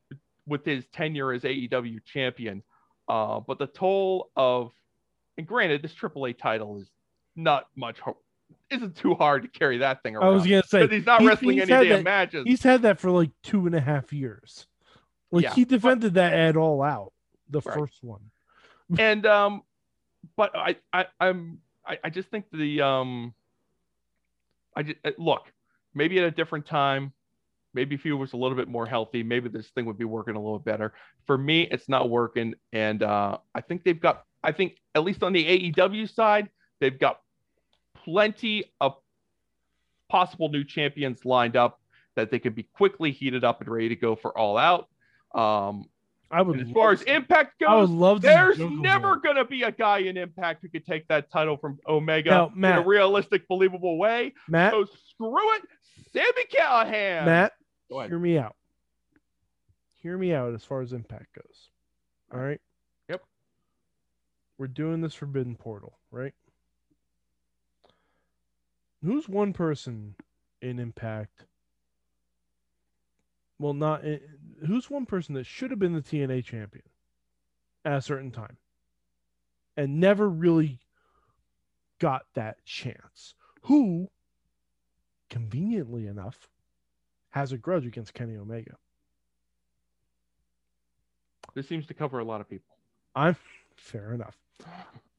[0.47, 2.63] with his tenure as AEW champion.
[3.09, 4.73] Uh, but the toll of,
[5.39, 6.89] and granted, this AAA title is
[7.37, 7.99] not much.
[8.01, 8.19] Ho-
[8.71, 10.27] isn't too hard to carry that thing around.
[10.27, 12.45] I was gonna say he's not he's- wrestling he's any damn that- matches.
[12.47, 14.67] he's had that for like two and a half years.
[15.31, 15.55] Like Yeah.
[15.55, 17.13] he defended that at all out,
[17.51, 17.75] the Right.
[17.75, 18.31] first one.
[18.99, 19.63] and um,
[20.37, 23.35] but I I I'm I, I just think the um,
[24.77, 25.53] I just look
[25.95, 27.13] maybe at a different time.
[27.75, 30.37] Maybe if he was a little bit more healthy, maybe this thing would be working
[30.37, 30.95] a little better.
[31.27, 34.25] For me, it's not working, and uh, I think they've got.
[34.43, 36.49] I think at least on the AEW side,
[36.81, 37.21] they've got
[37.95, 38.97] plenty of
[40.09, 41.81] possible new champions lined up
[42.15, 44.89] that they could be quickly heated up and ready to go for all out.
[45.35, 45.89] Um,
[46.31, 46.59] I would.
[46.59, 48.27] and as far as Impact goes, I would goes, love to.
[48.27, 49.21] there's never Boy.
[49.23, 52.77] going to be a guy in Impact who could take that title from Omega Now,
[52.79, 54.35] in a realistic, believable way.
[54.47, 54.73] Matt.
[54.73, 55.63] So screw it,
[56.13, 57.25] Sami Callihan.
[57.25, 57.53] Matt,
[57.91, 58.11] Go ahead.
[58.11, 58.55] hear me out.
[60.03, 61.71] Hear me out as far as impact goes.
[62.33, 62.61] All right.
[63.09, 63.23] Yep.
[64.59, 66.35] We're doing this Forbidden Portal, right?
[69.03, 70.15] Who's one person
[70.61, 71.45] in Impact?
[73.59, 74.21] Well, not in,
[74.67, 76.85] who's one person that should have been the TNA champion
[77.85, 78.57] at a certain time
[79.77, 80.81] and never really
[82.01, 83.35] got that chance.
[83.63, 84.11] Who,
[85.31, 86.49] conveniently enough,
[87.31, 88.77] has a grudge against Kenny Omega.
[91.55, 92.75] This seems to cover a lot of people.
[93.15, 93.37] I'm
[93.77, 94.37] fair enough.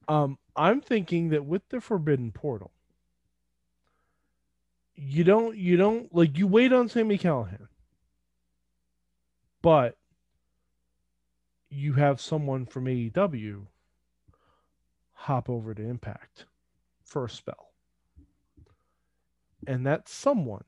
[0.09, 2.71] Um, I'm thinking that with the Forbidden Portal,
[4.95, 7.68] you don't you don't like you wait on Sami Callihan,
[9.61, 9.97] but
[11.69, 13.65] you have someone from AEW
[15.13, 16.45] hop over to Impact
[17.03, 17.71] for a spell.
[19.67, 20.63] And that someone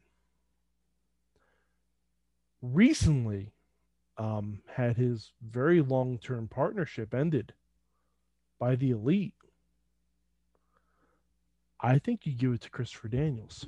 [2.62, 3.54] recently
[4.18, 7.54] um, had his very long term partnership ended
[8.60, 9.34] by the elite.
[11.80, 13.66] I think you give it to Christopher Daniels.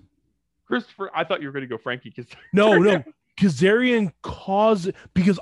[0.67, 3.03] Christopher, I thought you were going to go Frankie because No, no,
[3.37, 5.39] Kazarian caused because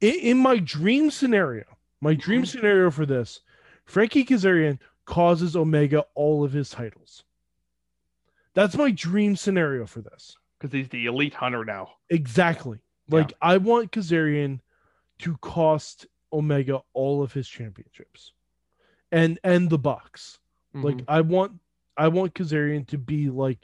[0.00, 1.64] in, in my dream scenario,
[2.00, 2.46] my dream Mhm.
[2.48, 3.40] scenario for this,
[3.84, 7.24] Frankie Kazarian causes Omega all of his titles.
[8.54, 10.36] That's my dream scenario for this.
[10.58, 11.88] because he's the elite hunter now.
[12.10, 12.78] Exactly.
[13.08, 14.60] Like I want Kazarian
[15.20, 18.32] to cost Omega all of his championships,
[19.10, 20.38] and and the Bucks.
[20.74, 21.04] Like Mhm.
[21.08, 21.52] I want
[21.96, 23.58] I want Kazarian to be like,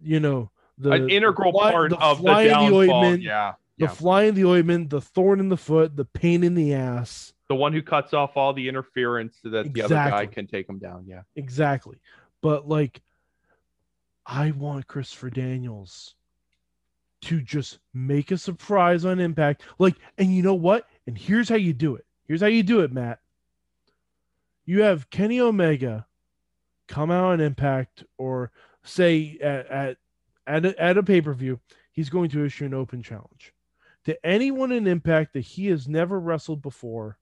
[0.00, 2.76] you know, the an integral the fly- part the of the fly in downfall.
[2.76, 3.90] ointment, yeah, the yeah.
[3.90, 7.32] fly in the ointment, the thorn in the foot, the pain in the ass.
[7.48, 10.68] the one who cuts off all the interference so that the other guy can take
[10.68, 11.04] him down.
[11.06, 11.98] Yeah, Exactly.
[12.40, 13.00] But like
[14.26, 16.14] I want Christopher Daniels
[17.22, 19.62] to just make a surprise on impact.
[19.78, 20.86] Like, and you know what?
[21.06, 22.04] And here's how you do it.
[22.26, 23.20] Here's how you do it, Matt.
[24.66, 26.06] You have Kenny Omega
[26.88, 28.50] come out on impact or
[28.82, 29.96] say at at
[30.46, 31.58] at a, at a pay-per-view,
[31.92, 33.52] he's going to issue an open challenge
[34.04, 37.18] to anyone in impact that he has never wrestled before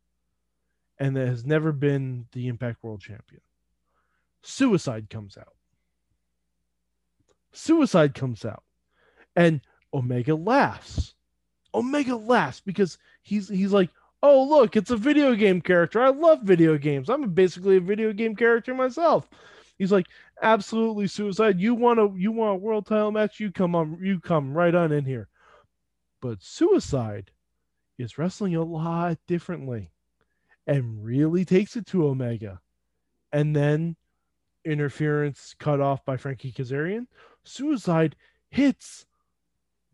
[0.99, 3.41] and that has never been the impact world champion.
[4.43, 5.55] Suicide comes out.
[7.53, 8.63] Suicide comes out.
[9.37, 9.61] And
[9.95, 11.15] Omega laughs.
[11.75, 13.91] Omega laughs because he's he's like,
[14.23, 16.03] "Oh, look, it's a video game character.
[16.03, 17.09] I love video games.
[17.09, 19.29] I'm basically a video game character myself."
[19.79, 20.07] He's like,
[20.43, 21.61] "Absolutely, Suicide.
[21.61, 23.41] You want a you want a world title match?
[23.41, 25.29] You come on, you come right on in here."
[26.21, 27.31] But Suicide
[27.99, 29.93] is wrestling a lot differently
[30.67, 32.61] and really takes it to Omega.
[33.33, 33.97] And then
[34.65, 37.07] interference cut off by Frankie Kazarian.
[37.45, 38.17] Suicide
[38.51, 39.07] hits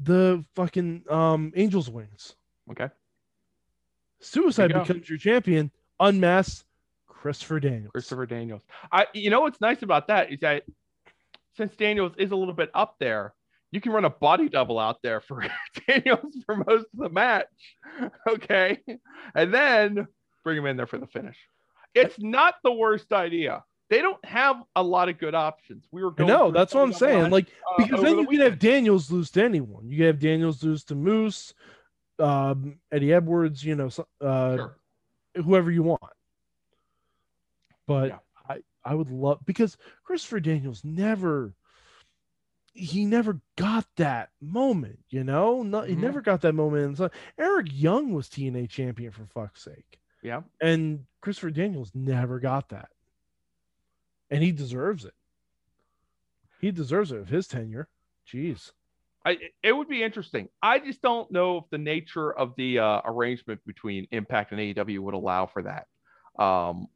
[0.00, 2.36] the fucking um Angel's Wings.
[2.70, 2.88] okay.
[4.20, 4.94] Suicide There you go.
[4.94, 5.70] becomes your champion,
[6.00, 6.64] unmasked
[7.20, 7.90] Christopher Daniels.
[7.92, 8.62] Christopher Daniels.
[8.92, 10.62] I, you know what's nice about that is that
[11.56, 13.34] since Daniels is a little bit up there,
[13.72, 15.44] you can run a body double out there for
[15.88, 17.46] Daniels for most of the match.
[18.28, 18.78] Okay,
[19.34, 20.06] and then
[20.44, 21.36] bring him in there for the finish.
[21.94, 23.64] It's not the worst idea.
[23.90, 25.86] They don't have a lot of good options.
[25.90, 27.32] We were going through that's what I'm some of them saying.
[27.32, 28.58] Like uh, because over then the you can have.
[28.58, 29.88] Daniels lose to anyone.
[29.88, 31.54] You can have Daniels lose to Moose,
[32.18, 33.88] um, Eddie Edwards, you know,
[34.20, 34.76] uh, Sure.
[35.36, 36.02] whoever you want.
[37.88, 38.18] But Yeah.
[38.48, 41.54] I I would love because Christopher Daniels never
[42.72, 45.64] he never got that moment, you know?
[45.64, 46.96] No, he never got that moment.
[46.96, 49.98] So Eric Young was TNA champion for fuck's sake.
[50.22, 50.42] Yeah.
[50.60, 52.90] And Christopher Daniels never got that.
[54.30, 55.14] And he deserves it.
[56.60, 57.88] He deserves it of his tenure.
[58.32, 58.70] Jeez.
[59.26, 60.48] I, it would be interesting.
[60.62, 65.00] I just don't know if the nature of the uh, arrangement between Impact and AEW
[65.00, 65.86] would allow for that.
[66.40, 66.86] Um,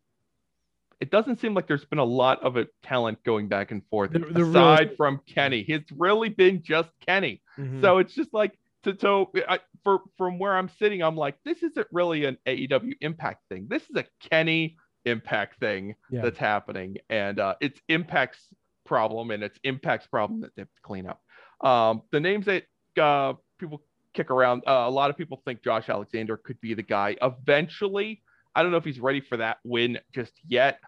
[1.03, 4.13] it doesn't seem like there's been a lot of a talent going back and forth
[4.13, 5.61] there really- aside from Kenny.
[5.69, 7.43] It's really been just Kenny.
[7.59, 7.81] Mhm.
[7.81, 11.63] So it's just like to so I, for from where I'm sitting, I'm like, this
[11.65, 13.67] isn't really an AEW Impact thing.
[13.69, 16.23] This is a Kenny Impact thing Yeah.
[16.23, 18.47] that's happening, and uh, it's Impact's
[18.85, 21.21] problem, and it's Impact's problem that they have to clean up.
[21.67, 22.65] Um, the names that
[23.01, 23.83] uh, people
[24.15, 28.23] kick around, uh, a lot of people think Josh Alexander could be the guy eventually.
[28.55, 30.79] I don't know if he's ready for that win just yet.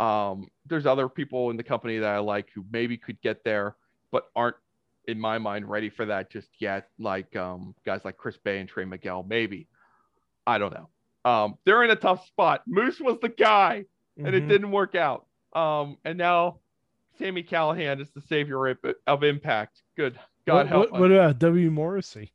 [0.00, 3.76] Um, there's other people in the company that I like who maybe could get there,
[4.10, 4.56] but aren't,
[5.06, 6.88] in my mind, ready for that just yet.
[6.98, 9.68] Like um, guys like Chris Bay and Trey Miguel, maybe.
[10.46, 10.88] I don't know.
[11.30, 12.62] Um, they're in a tough spot.
[12.66, 13.84] Moose was the guy,
[14.16, 14.48] and it Mhm.
[14.48, 15.26] didn't work out.
[15.52, 16.60] Um, and now
[17.18, 19.82] Sami Callihan is the savior of, of Impact.
[19.96, 21.70] Good God what, help what, what about W.
[21.70, 22.32] Morrissey?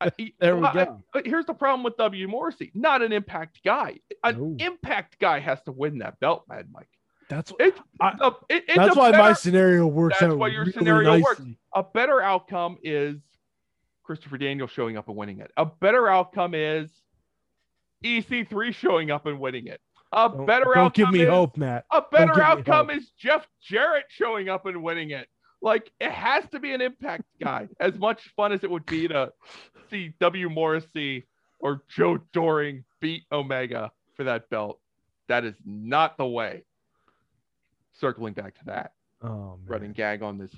[0.00, 1.02] I- There we well, go.
[1.12, 2.28] but here's the problem with W.
[2.28, 2.70] Morrissey.
[2.74, 3.98] Not an impact guy.
[4.22, 4.56] An No.
[4.64, 6.88] impact guy has to win that belt, Mad Mike.
[7.28, 10.38] That's It's, I- a, it- it's that's why my scenario works that's out.
[10.38, 11.42] why your really scenario works.
[11.74, 13.18] a better outcome is
[14.02, 15.50] Christopher Daniel showing up and winning it.
[15.56, 16.90] A better outcome is
[18.04, 19.80] EC3 showing up and winning it.
[20.12, 21.86] A Don't, better don't outcome give me is, hope, Matt.
[21.90, 25.26] A better outcome is Jeff Jarrett showing up and winning it.
[25.64, 27.68] Like it has to be an impact guy.
[27.80, 29.32] As much fun as it would be to
[29.90, 31.24] see W Morrissey
[31.58, 34.78] or Joe Doering beat Omega for that belt,
[35.28, 36.64] that is not the way.
[37.94, 38.92] Circling back to that
[39.22, 40.50] Oh, running gag on this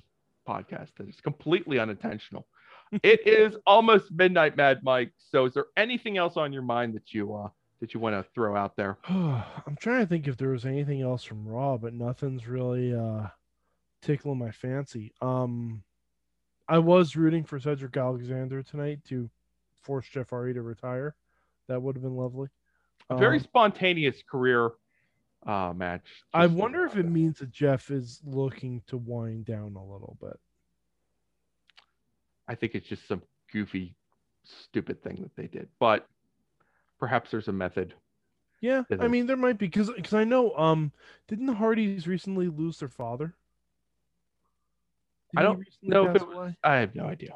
[0.48, 2.44] podcast that is completely unintentional.
[3.04, 5.12] it is almost midnight, Mad Mike.
[5.30, 7.48] So, is there anything else on your mind that you uh
[7.80, 8.98] that you want to throw out there?
[9.08, 13.28] I'm trying to think if there was anything else from Raw, but nothing's really uh
[14.06, 15.12] tickling my fancy.
[15.20, 15.82] Um
[16.68, 19.30] I was rooting for Cedric Alexander tonight to
[19.82, 21.14] force Jeff Hardy to retire.
[21.68, 22.48] That would have been lovely.
[23.10, 24.70] A very Um, spontaneous career
[25.46, 26.24] uh match.
[26.32, 30.38] I wonder if it means that Jeff is looking to wind down a little bit.
[32.48, 33.96] I think it's just some goofy,
[34.44, 36.06] stupid thing that they did, but
[36.98, 37.94] perhaps there's a method.
[38.60, 40.92] Yeah, I mean there might be because because I know um
[41.28, 43.34] didn't the Hardys recently lose their father?
[45.36, 47.34] I don't know if it was- I have no idea.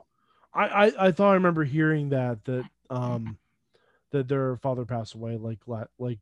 [0.53, 3.38] I, I I thought I remember hearing that that um
[4.11, 6.18] that their father passed away like la- like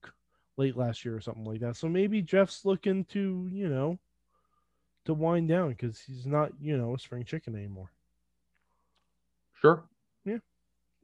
[0.59, 1.76] late last year or something like that.
[1.76, 3.99] So maybe Jeff's looking to you know
[5.07, 7.91] to wind down because he's not you know a spring chicken anymore.
[9.61, 9.83] Sure.
[10.24, 10.39] Yeah.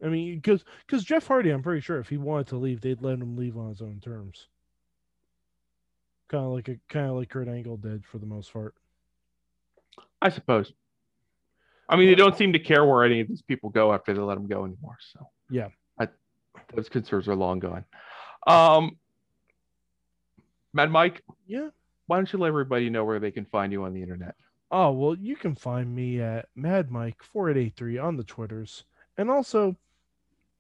[0.05, 3.01] I mean, because because Jeff Hardy, I'm pretty sure if he wanted to leave, they'd
[3.03, 4.49] let him leave on his own terms.
[6.29, 8.75] Kind of like a kind of like Kurt Angle did for the most part.
[10.25, 10.73] I suppose.
[11.89, 14.21] I mean, they don't seem to care where any of these people go after they
[14.21, 14.97] let them go anymore.
[15.13, 15.69] So Yeah.
[16.01, 16.09] I,
[16.75, 17.85] those concerns are long gone.
[18.47, 18.97] Um,
[20.73, 21.69] Mad Mike, Yeah.
[22.07, 24.35] why don't you let everybody know where they can find you on the internet?
[24.71, 28.25] Oh well, you can find me at Mad Mike four eight eight three on the
[28.25, 28.85] Twitters,
[29.19, 29.77] and also,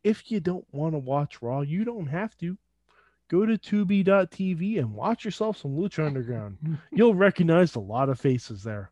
[0.05, 2.57] if you don't want to watch Raw, you don't have to.
[3.29, 6.59] Go to Tubi.tv and watch yourself some Lucha Underground.
[6.93, 8.91] You'll recognize a lot of faces there.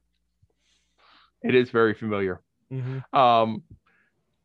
[1.43, 2.41] It is very familiar.
[2.73, 3.19] Mm-hmm.
[3.19, 3.63] Um,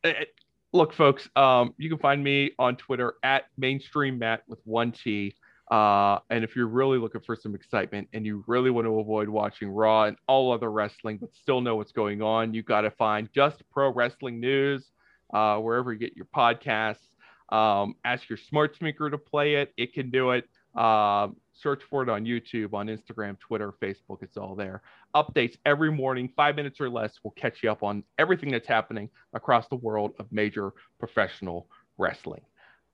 [0.03, 0.25] eh, eh,
[0.73, 5.35] look, folks, um, you can find me on Twitter at mainstream Matt with one T.
[5.69, 9.27] Uh, and if you're really looking for some excitement and you really want to avoid
[9.27, 12.91] watching Raw and all other wrestling, but still know what's going on, you got to
[12.91, 14.89] find just pro wrestling news
[15.33, 16.99] uh, wherever you get your podcasts.
[17.49, 20.45] Um, ask your smart speaker to play it; it can do it.
[20.75, 24.21] Um, search for it on YouTube, on Instagram, Twitter, Facebook.
[24.21, 24.81] It's all there
[25.17, 29.09] updates every morning, five minutes or less, will catch you up on everything that's happening
[29.33, 32.41] across the world of major professional wrestling.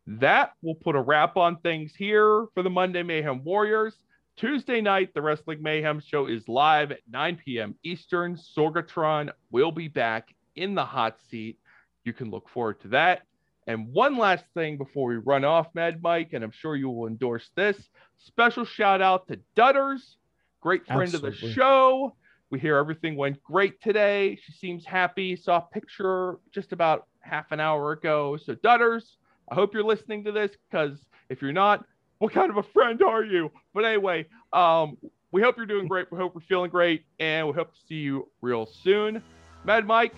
[0.08, 3.96] That will put a wrap on things here for the Monday Mayhem Warriors.
[4.36, 7.76] Tuesday night, the Wrestling Mayhem show is live at 9 p.m.
[7.84, 8.36] Eastern.
[8.36, 11.60] Sorgatron will be back in the hot seat.
[12.04, 13.22] You can look forward to that.
[13.68, 17.08] And one last thing before we run off, Mad Mike, and I'm sure you will
[17.08, 17.78] endorse this.
[18.20, 20.16] Special shout out to Dutters,
[20.62, 22.16] great friend of the show.
[22.50, 24.38] We hear everything went great today.
[24.44, 25.36] She seems happy.
[25.36, 28.38] Saw a picture just about half an hour ago.
[28.38, 29.16] So, Dutters,
[29.50, 31.00] I hope you're listening to this because
[31.30, 31.86] if you're not,
[32.20, 33.52] what kind of a friend are you?
[33.74, 34.98] But anyway, um,
[35.32, 36.12] we hope you're doing great.
[36.12, 39.24] We hope you're feeling great, and we hope to see you real soon.
[39.64, 40.14] Mad Mike,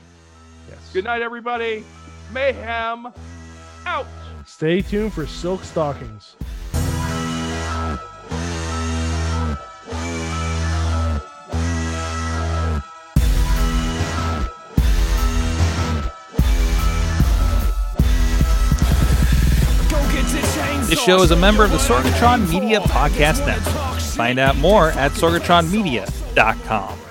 [0.69, 0.91] Yes.
[0.93, 1.83] good night, everybody.
[2.33, 3.13] Mayhem
[3.85, 4.07] out.
[4.45, 6.35] Stay tuned for Silk Stockings.
[20.87, 23.99] This show is a member of the Sorgatron Media Podcast Network.
[23.99, 27.04] Find out more at sorgatronmedia.com.